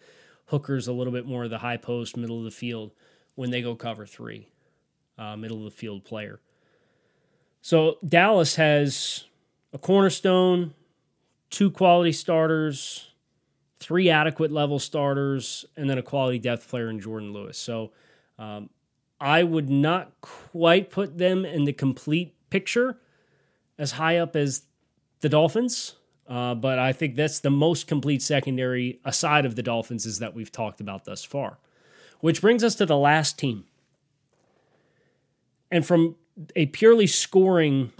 Hooker's 0.52 0.88
a 0.88 0.94
little 0.94 1.14
bit 1.14 1.26
more 1.26 1.46
of 1.46 1.50
the 1.50 1.60
high 1.60 1.78
post, 1.78 2.16
middle 2.16 2.38
of 2.38 2.44
the 2.44 2.52
field 2.52 2.92
when 3.36 3.50
they 3.50 3.62
go 3.62 3.74
cover 3.74 4.06
three, 4.06 4.50
uh, 5.18 5.36
middle 5.36 5.58
of 5.58 5.64
the 5.64 5.72
field 5.72 6.04
player. 6.04 6.40
So 7.62 7.98
Dallas 8.08 8.56
has 8.56 9.24
a 9.74 9.78
cornerstone, 9.78 10.74
two 11.50 11.72
quality 11.72 12.12
starters, 12.12 13.12
three 13.80 14.10
adequate 14.10 14.52
level 14.52 14.78
starters, 14.78 15.66
and 15.78 15.90
then 15.90 15.98
a 15.98 16.04
quality 16.04 16.38
depth 16.38 16.68
player 16.68 16.90
in 16.90 17.00
Jourdan 17.00 17.32
Lewis. 17.32 17.58
So 17.58 17.92
um, 18.38 18.70
I 19.20 19.44
would 19.44 19.70
not 19.70 20.12
quite 20.22 20.90
put 20.92 21.18
them 21.18 21.46
in 21.46 21.64
the 21.64 21.74
complete 21.74 22.36
picture 22.50 22.98
as 23.78 23.92
high 23.92 24.18
up 24.18 24.36
as 24.36 24.64
the 25.22 25.30
Dolphins. 25.30 25.96
Uh, 26.32 26.56
but 26.56 26.80
I 26.80 26.94
think 26.94 27.17
that's 27.17 27.41
the 27.41 27.50
most 27.52 27.88
complete 27.88 28.22
secondary 28.22 29.02
aside 29.04 29.46
of 29.46 29.58
the 29.58 29.62
Dolphins 29.62 30.06
is 30.06 30.20
that 30.20 30.34
we've 30.34 30.52
talked 30.52 30.80
about 30.80 31.04
thus 31.04 31.26
far. 31.26 31.58
Which 32.22 32.39
brings 32.39 32.63
us 32.63 32.74
to 32.76 32.86
the 32.86 32.96
last 32.96 33.38
team. 33.38 33.65
And 35.70 35.86
from 35.86 36.15
a 36.56 36.67
purely 36.67 37.06
scoring 37.06 37.91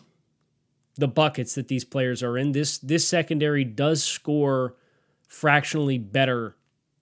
the 0.96 1.10
buckets 1.10 1.56
that 1.56 1.68
these 1.68 1.84
players 1.84 2.24
are 2.24 2.38
in, 2.38 2.54
this 2.54 2.78
this 2.78 3.06
secondary 3.06 3.66
does 3.66 4.02
score 4.02 4.76
fractionally 5.28 5.98
better 5.98 6.56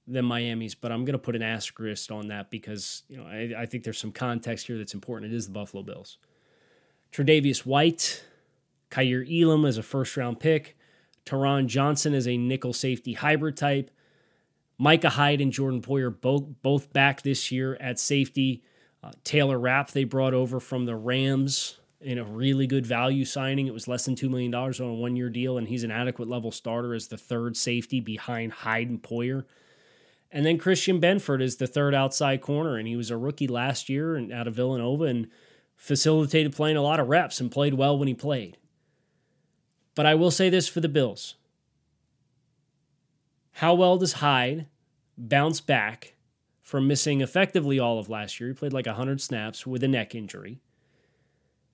than 0.08 0.26
Miami's, 0.26 0.74
but 0.74 0.92
I'm 0.92 1.06
going 1.06 1.14
to 1.14 1.20
put 1.20 1.36
an 1.36 1.44
asterisk 1.44 2.12
on 2.12 2.30
that 2.30 2.50
because 2.50 3.04
you 3.08 3.18
know 3.18 3.26
I, 3.26 3.54
I 3.56 3.66
think 3.68 3.84
there's 3.84 4.00
some 4.00 4.12
context 4.12 4.66
here 4.66 4.80
that's 4.80 4.96
important. 4.96 5.32
It 5.32 5.36
is 5.36 5.46
the 5.46 5.52
Buffalo 5.52 5.84
Bills. 5.84 6.18
Tre'Davious 7.14 7.68
White, 7.68 8.24
Kaiir 8.90 9.24
Elam 9.30 9.66
as 9.66 9.78
a 9.78 9.84
first 9.84 10.18
round 10.18 10.40
pick, 10.40 10.76
Taron 11.26 11.68
Johnson 11.68 12.14
is 12.14 12.28
a 12.28 12.38
nickel 12.38 12.74
safety 12.74 13.14
hybrid 13.14 13.58
type, 13.58 13.92
Micah 14.78 15.10
Hyde 15.10 15.42
and 15.42 15.52
Jordan 15.52 15.82
Poyer 15.82 16.10
both 16.10 16.46
both 16.62 16.92
back 16.94 17.22
this 17.22 17.52
year 17.52 17.78
at 17.80 18.00
safety. 18.00 18.64
Uh, 19.04 19.12
Taylor 19.24 19.60
Rapp 19.60 19.92
they 19.92 20.04
brought 20.04 20.34
over 20.34 20.60
from 20.60 20.86
the 20.86 20.96
Rams 20.96 21.80
in 22.02 22.18
a 22.18 22.24
really 22.24 22.66
good 22.66 22.86
value 22.86 23.26
signing. 23.26 23.68
It 23.68 23.74
was 23.74 23.88
less 23.88 24.06
than 24.06 24.16
$2 24.16 24.30
million 24.30 24.54
on 24.54 24.74
a 24.82 24.94
one 24.94 25.16
year 25.16 25.30
deal, 25.30 25.58
and 25.58 25.68
he's 25.68 25.84
an 25.84 25.92
adequate 25.92 26.30
level 26.30 26.52
starter 26.52 26.94
as 26.94 27.08
the 27.08 27.18
third 27.18 27.58
safety 27.58 28.00
behind 28.00 28.54
Hyde 28.54 28.90
and 28.90 29.02
Poyer. 29.02 29.46
And 30.32 30.46
then 30.46 30.58
Christian 30.58 31.02
Benford 31.02 31.42
is 31.42 31.58
the 31.58 31.68
third 31.68 31.96
outside 31.96 32.42
corner, 32.42 32.78
and 32.78 32.88
he 32.88 32.96
was 32.96 33.10
a 33.10 33.18
rookie 33.18 33.48
last 33.48 33.90
year 33.90 34.16
and 34.16 34.32
out 34.32 34.48
of 34.48 34.56
Villanova 34.56 35.06
and 35.06 35.28
facilitated 35.76 36.56
playing 36.56 36.78
a 36.78 36.82
lot 36.82 37.00
of 37.00 37.08
reps 37.08 37.40
and 37.40 37.52
played 37.52 37.74
well 37.74 37.98
when 37.98 38.08
he 38.08 38.14
played. 38.14 38.58
But 39.96 40.06
I 40.06 40.16
will 40.16 40.32
say 40.32 40.50
this 40.50 40.68
for 40.68 40.80
the 40.80 40.90
Bills. 40.90 41.36
How 43.54 43.74
well 43.74 43.98
does 43.98 44.14
Hyde 44.14 44.68
bounce 45.18 45.60
back 45.60 46.16
from 46.62 46.88
missing 46.88 47.20
effectively 47.20 47.80
all 47.80 48.00
of 48.00 48.10
last 48.10 48.40
year? 48.40 48.50
He 48.50 48.56
played 48.56 48.74
like 48.74 48.86
100 48.86 49.20
snaps 49.20 49.68
with 49.68 49.84
a 49.84 49.88
neck 49.88 50.16
injury. 50.16 50.62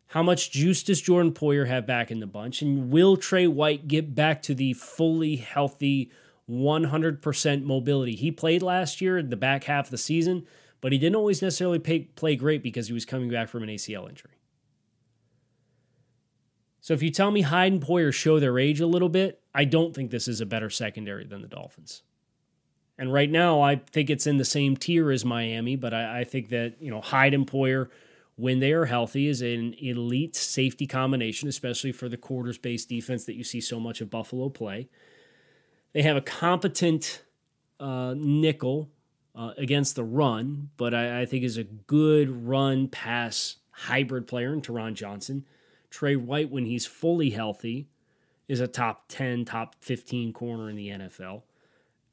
How 0.07 0.23
much 0.23 0.51
juice 0.51 0.81
does 0.83 1.01
Jordan 1.01 1.33
Poyer 1.33 1.67
have 1.67 1.85
back 1.85 2.09
in 2.09 2.19
the 2.19 2.27
bunch? 2.27 2.61
And 2.61 2.89
will 2.89 3.17
Tre 3.17 3.47
White 3.47 3.87
get 3.87 4.15
back 4.15 4.41
to 4.43 4.55
the 4.55 4.73
fully 4.73 5.35
healthy 5.35 6.11
100% 6.49 7.63
mobility? 7.63 8.15
He 8.15 8.31
played 8.31 8.61
last 8.61 9.01
year 9.01 9.17
in 9.17 9.29
the 9.29 9.35
back 9.35 9.65
half 9.65 9.85
of 9.85 9.91
the 9.91 9.97
season, 9.97 10.45
but 10.79 10.91
he 10.91 10.97
didn't 10.97 11.17
always 11.17 11.41
necessarily 11.41 11.79
pay, 11.79 11.99
play 11.99 12.35
great 12.35 12.63
because 12.63 12.87
he 12.87 12.93
was 12.93 13.05
coming 13.05 13.29
back 13.29 13.49
from 13.49 13.63
an 13.63 13.69
ACL 13.69 14.07
injury. 14.07 14.34
So 16.85 16.93
if 16.93 17.01
you 17.01 17.09
tell 17.09 17.31
me 17.31 17.41
Hyde 17.41 17.71
and 17.71 17.81
Poyer 17.81 18.13
show 18.13 18.39
their 18.39 18.59
age 18.59 18.79
a 18.79 18.85
little 18.85 19.09
bit, 19.09 19.41
I 19.55 19.65
don't 19.65 19.95
think 19.95 20.11
this 20.11 20.27
is 20.27 20.39
a 20.39 20.45
better 20.45 20.69
secondary 20.69 21.25
than 21.25 21.41
the 21.41 21.47
Dolphins. 21.47 22.03
And 22.97 23.11
right 23.11 23.29
now, 23.29 23.61
I 23.61 23.77
think 23.77 24.09
it's 24.09 24.27
in 24.27 24.37
the 24.37 24.45
same 24.45 24.77
tier 24.77 25.09
as 25.09 25.25
Miami, 25.25 25.75
but 25.75 25.93
I, 25.93 26.19
I 26.19 26.23
think 26.25 26.49
that, 26.49 26.75
you 26.79 26.91
know, 26.91 27.01
Hyde 27.01 27.33
and 27.33 27.49
Poyer– 27.49 27.89
when 28.35 28.59
they 28.59 28.73
are 28.73 28.85
healthy 28.85 29.27
is 29.27 29.41
an 29.41 29.73
elite 29.79 30.35
safety 30.35 30.85
combination, 30.85 31.47
especially 31.47 31.91
for 31.91 32.09
the 32.09 32.17
quarters 32.17 32.57
based 32.57 32.89
defense 32.89 33.25
that 33.25 33.35
you 33.35 33.43
see 33.43 33.61
so 33.61 33.79
much 33.79 34.01
of 34.01 34.09
Buffalo 34.09 34.49
play. 34.49 34.89
They 35.93 36.01
have 36.01 36.17
a 36.17 36.21
competent 36.21 37.23
uh, 37.79 38.13
nickel 38.17 38.89
uh, 39.33 39.51
against 39.57 39.95
the 39.95 40.03
run, 40.03 40.69
but 40.77 40.93
I, 40.93 41.21
I, 41.21 41.25
think 41.25 41.43
is 41.43 41.57
a 41.57 41.63
good 41.63 42.47
run 42.47 42.87
pass 42.87 43.57
hybrid 43.69 44.27
player 44.27 44.53
in 44.53 44.61
Taron 44.61 44.93
Johnson. 44.93 45.45
Tre 45.95 46.15
White, 46.15 46.51
when 46.51 46.65
he's 46.65 46.85
fully 46.85 47.29
healthy, 47.29 47.87
is 48.47 48.59
a 48.59 48.67
top 48.67 49.05
10, 49.07 49.45
top 49.45 49.75
15 49.81 50.33
corner 50.33 50.69
in 50.69 50.75
the 50.75 50.89
NFL 50.89 51.43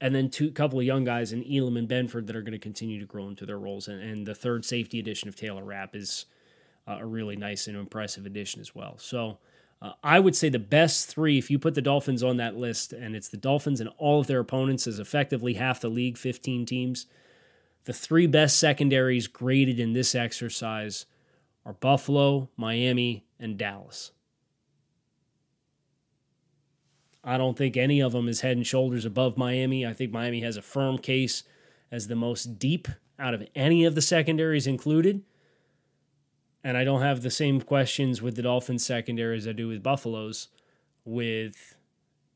and 0.03 0.13
then 0.13 0.29
two 0.29 0.51
couple 0.51 0.81
of 0.81 0.85
young 0.85 1.05
guys 1.05 1.33
in 1.33 1.45
Elam 1.45 1.77
and 1.77 1.89
Benford 1.89 2.27
that 2.27 2.35
are 2.35 2.43
going 2.43 2.53
to 2.53 2.59
continue 2.59 2.99
to 2.99 3.07
grow 3.07 3.29
into 3.29 3.47
their 3.47 3.59
roles. 3.59 3.87
And, 3.87 4.03
and 4.03 4.27
the 4.27 4.35
third 4.35 4.65
safety 4.65 4.99
addition 4.99 5.29
of 5.29 5.37
Taylor 5.37 5.63
Rapp 5.63 5.95
is 5.95 6.27
uh, 6.89 6.99
a 7.01 7.07
really 7.07 7.37
nice 7.37 7.69
and 7.69 7.77
impressive 7.77 8.27
addition 8.27 8.61
as 8.61 8.75
well. 8.75 8.99
So 8.99 9.39
uh, 9.81 9.93
I 10.03 10.19
would 10.19 10.35
say 10.35 10.49
the 10.49 10.59
best 10.59 11.07
three, 11.07 11.39
if 11.39 11.53
you 11.53 11.59
put 11.61 11.77
the 11.77 11.83
Dolphins 11.83 12.25
on 12.25 12.37
that 12.39 12.57
list, 12.57 12.93
and 12.93 13.15
it's 13.15 13.29
the 13.29 13.37
Dolphins 13.37 13.81
and 13.81 13.91
all 13.97 14.19
of 14.19 14.27
their 14.27 14.41
opponents 14.41 14.89
is 14.89 14.99
effectively 14.99 15.55
half 15.55 15.81
the 15.81 15.89
league, 15.89 16.19
15 16.19 16.67
teams. 16.67 17.07
The 17.85 17.93
three 17.93 18.27
best 18.27 18.59
secondaries 18.59 19.29
graded 19.29 19.79
in 19.79 19.93
this 19.93 20.17
exercise 20.17 21.07
are 21.65 21.75
Buffalo, 21.75 22.49
Miami, 22.57 23.25
and 23.43 23.59
Dallas. 23.59 24.13
I 27.25 27.39
don't 27.39 27.57
think 27.57 27.77
any 27.77 28.01
of 28.01 28.13
them 28.13 28.29
is 28.29 28.41
head 28.41 28.57
and 28.57 28.67
shoulders 28.67 29.05
above 29.05 29.37
Miami. 29.37 29.87
I 29.87 29.93
think 29.93 30.13
Miami 30.13 30.41
has 30.41 30.57
a 30.57 30.63
firm 30.63 30.99
case 30.99 31.45
as 31.91 32.09
the 32.09 32.17
most 32.17 32.59
deep 32.59 32.89
out 33.19 33.35
of 33.35 33.47
any 33.55 33.85
of 33.85 33.95
the 33.95 34.03
secondaries 34.03 34.67
included. 34.67 35.23
And 36.65 36.77
I 36.77 36.85
don't 36.85 37.03
have 37.03 37.23
the 37.23 37.31
same 37.31 37.61
questions 37.61 38.23
with 38.23 38.37
the 38.37 38.43
Dolphins 38.43 38.85
secondary 38.85 39.37
as 39.37 39.47
I 39.47 39.53
do 39.53 39.69
with 39.69 39.83
Buffalo's 39.83 40.49
with 41.05 41.77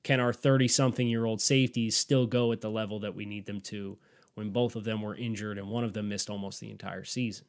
can 0.03 0.21
our 0.21 0.33
30 0.33 0.69
something 0.69 1.09
year 1.09 1.25
old 1.25 1.41
safeties 1.41 1.97
still 1.97 2.27
go 2.27 2.53
at 2.53 2.61
the 2.61 2.71
level 2.71 3.01
that 3.01 3.15
we 3.15 3.25
need 3.25 3.47
them 3.47 3.61
to 3.63 3.99
when 4.35 4.51
both 4.51 4.77
of 4.77 4.85
them 4.85 5.03
were 5.03 5.17
injured 5.17 5.59
and 5.59 5.69
one 5.69 5.83
of 5.83 5.95
them 5.95 6.09
missed 6.09 6.31
almost 6.31 6.61
the 6.61 6.71
entire 6.71 7.05
season? 7.05 7.47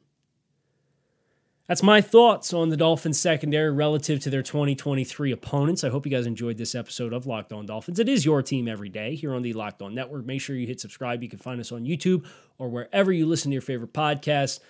That's 1.68 1.82
my 1.82 2.00
thoughts 2.00 2.54
on 2.54 2.70
the 2.70 2.78
Dolphins 2.78 3.20
secondary 3.20 3.70
relative 3.70 4.20
to 4.20 4.30
their 4.30 4.42
2023 4.42 5.32
opponents. 5.32 5.84
I 5.84 5.90
hope 5.90 6.06
you 6.06 6.10
guys 6.10 6.24
enjoyed 6.24 6.56
this 6.56 6.74
episode 6.74 7.12
of 7.12 7.26
Locked 7.26 7.52
On 7.52 7.66
Dolphins. 7.66 7.98
It 7.98 8.08
is 8.08 8.24
your 8.24 8.42
team 8.42 8.66
every 8.66 8.88
day 8.88 9.14
here 9.14 9.34
on 9.34 9.42
the 9.42 9.52
Locked 9.52 9.82
On 9.82 9.94
Network. 9.94 10.24
Make 10.24 10.40
sure 10.40 10.56
you 10.56 10.66
hit 10.66 10.80
subscribe. 10.80 11.22
You 11.22 11.28
can 11.28 11.38
find 11.38 11.60
us 11.60 11.70
on 11.70 11.84
YouTube 11.84 12.24
or 12.56 12.70
wherever 12.70 13.12
you 13.12 13.26
listen 13.26 13.50
to 13.50 13.52
your 13.52 13.60
favorite 13.60 13.92
podcasts. 13.92 14.60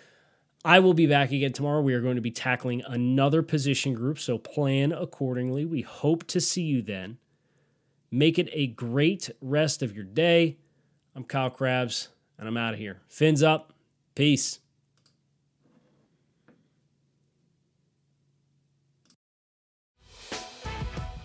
I 0.65 0.81
will 0.81 0.93
be 0.93 1.07
back 1.07 1.31
again 1.31 1.53
tomorrow. 1.53 1.83
We 1.83 1.95
are 1.95 2.01
going 2.01 2.17
to 2.17 2.21
be 2.21 2.33
tackling 2.33 2.83
another 2.85 3.43
position 3.43 3.95
group, 3.95 4.19
so 4.19 4.37
plan 4.37 4.91
accordingly. 4.91 5.65
We 5.65 5.83
hope 5.83 6.27
to 6.27 6.41
see 6.41 6.63
you 6.63 6.83
then. 6.83 7.19
Make 8.11 8.41
it 8.41 8.49
a 8.53 8.67
great 8.67 9.31
rest 9.41 9.85
of 9.85 9.95
your 9.95 10.05
day. 10.05 10.57
I'm 11.15 11.23
Kyle 11.23 11.49
Crabbs, 11.49 12.09
and 12.39 12.49
I'm 12.49 12.57
out 12.57 12.75
of 12.75 12.81
here. 12.81 13.03
Fins 13.07 13.45
up. 13.45 13.73
Peace. 14.17 14.59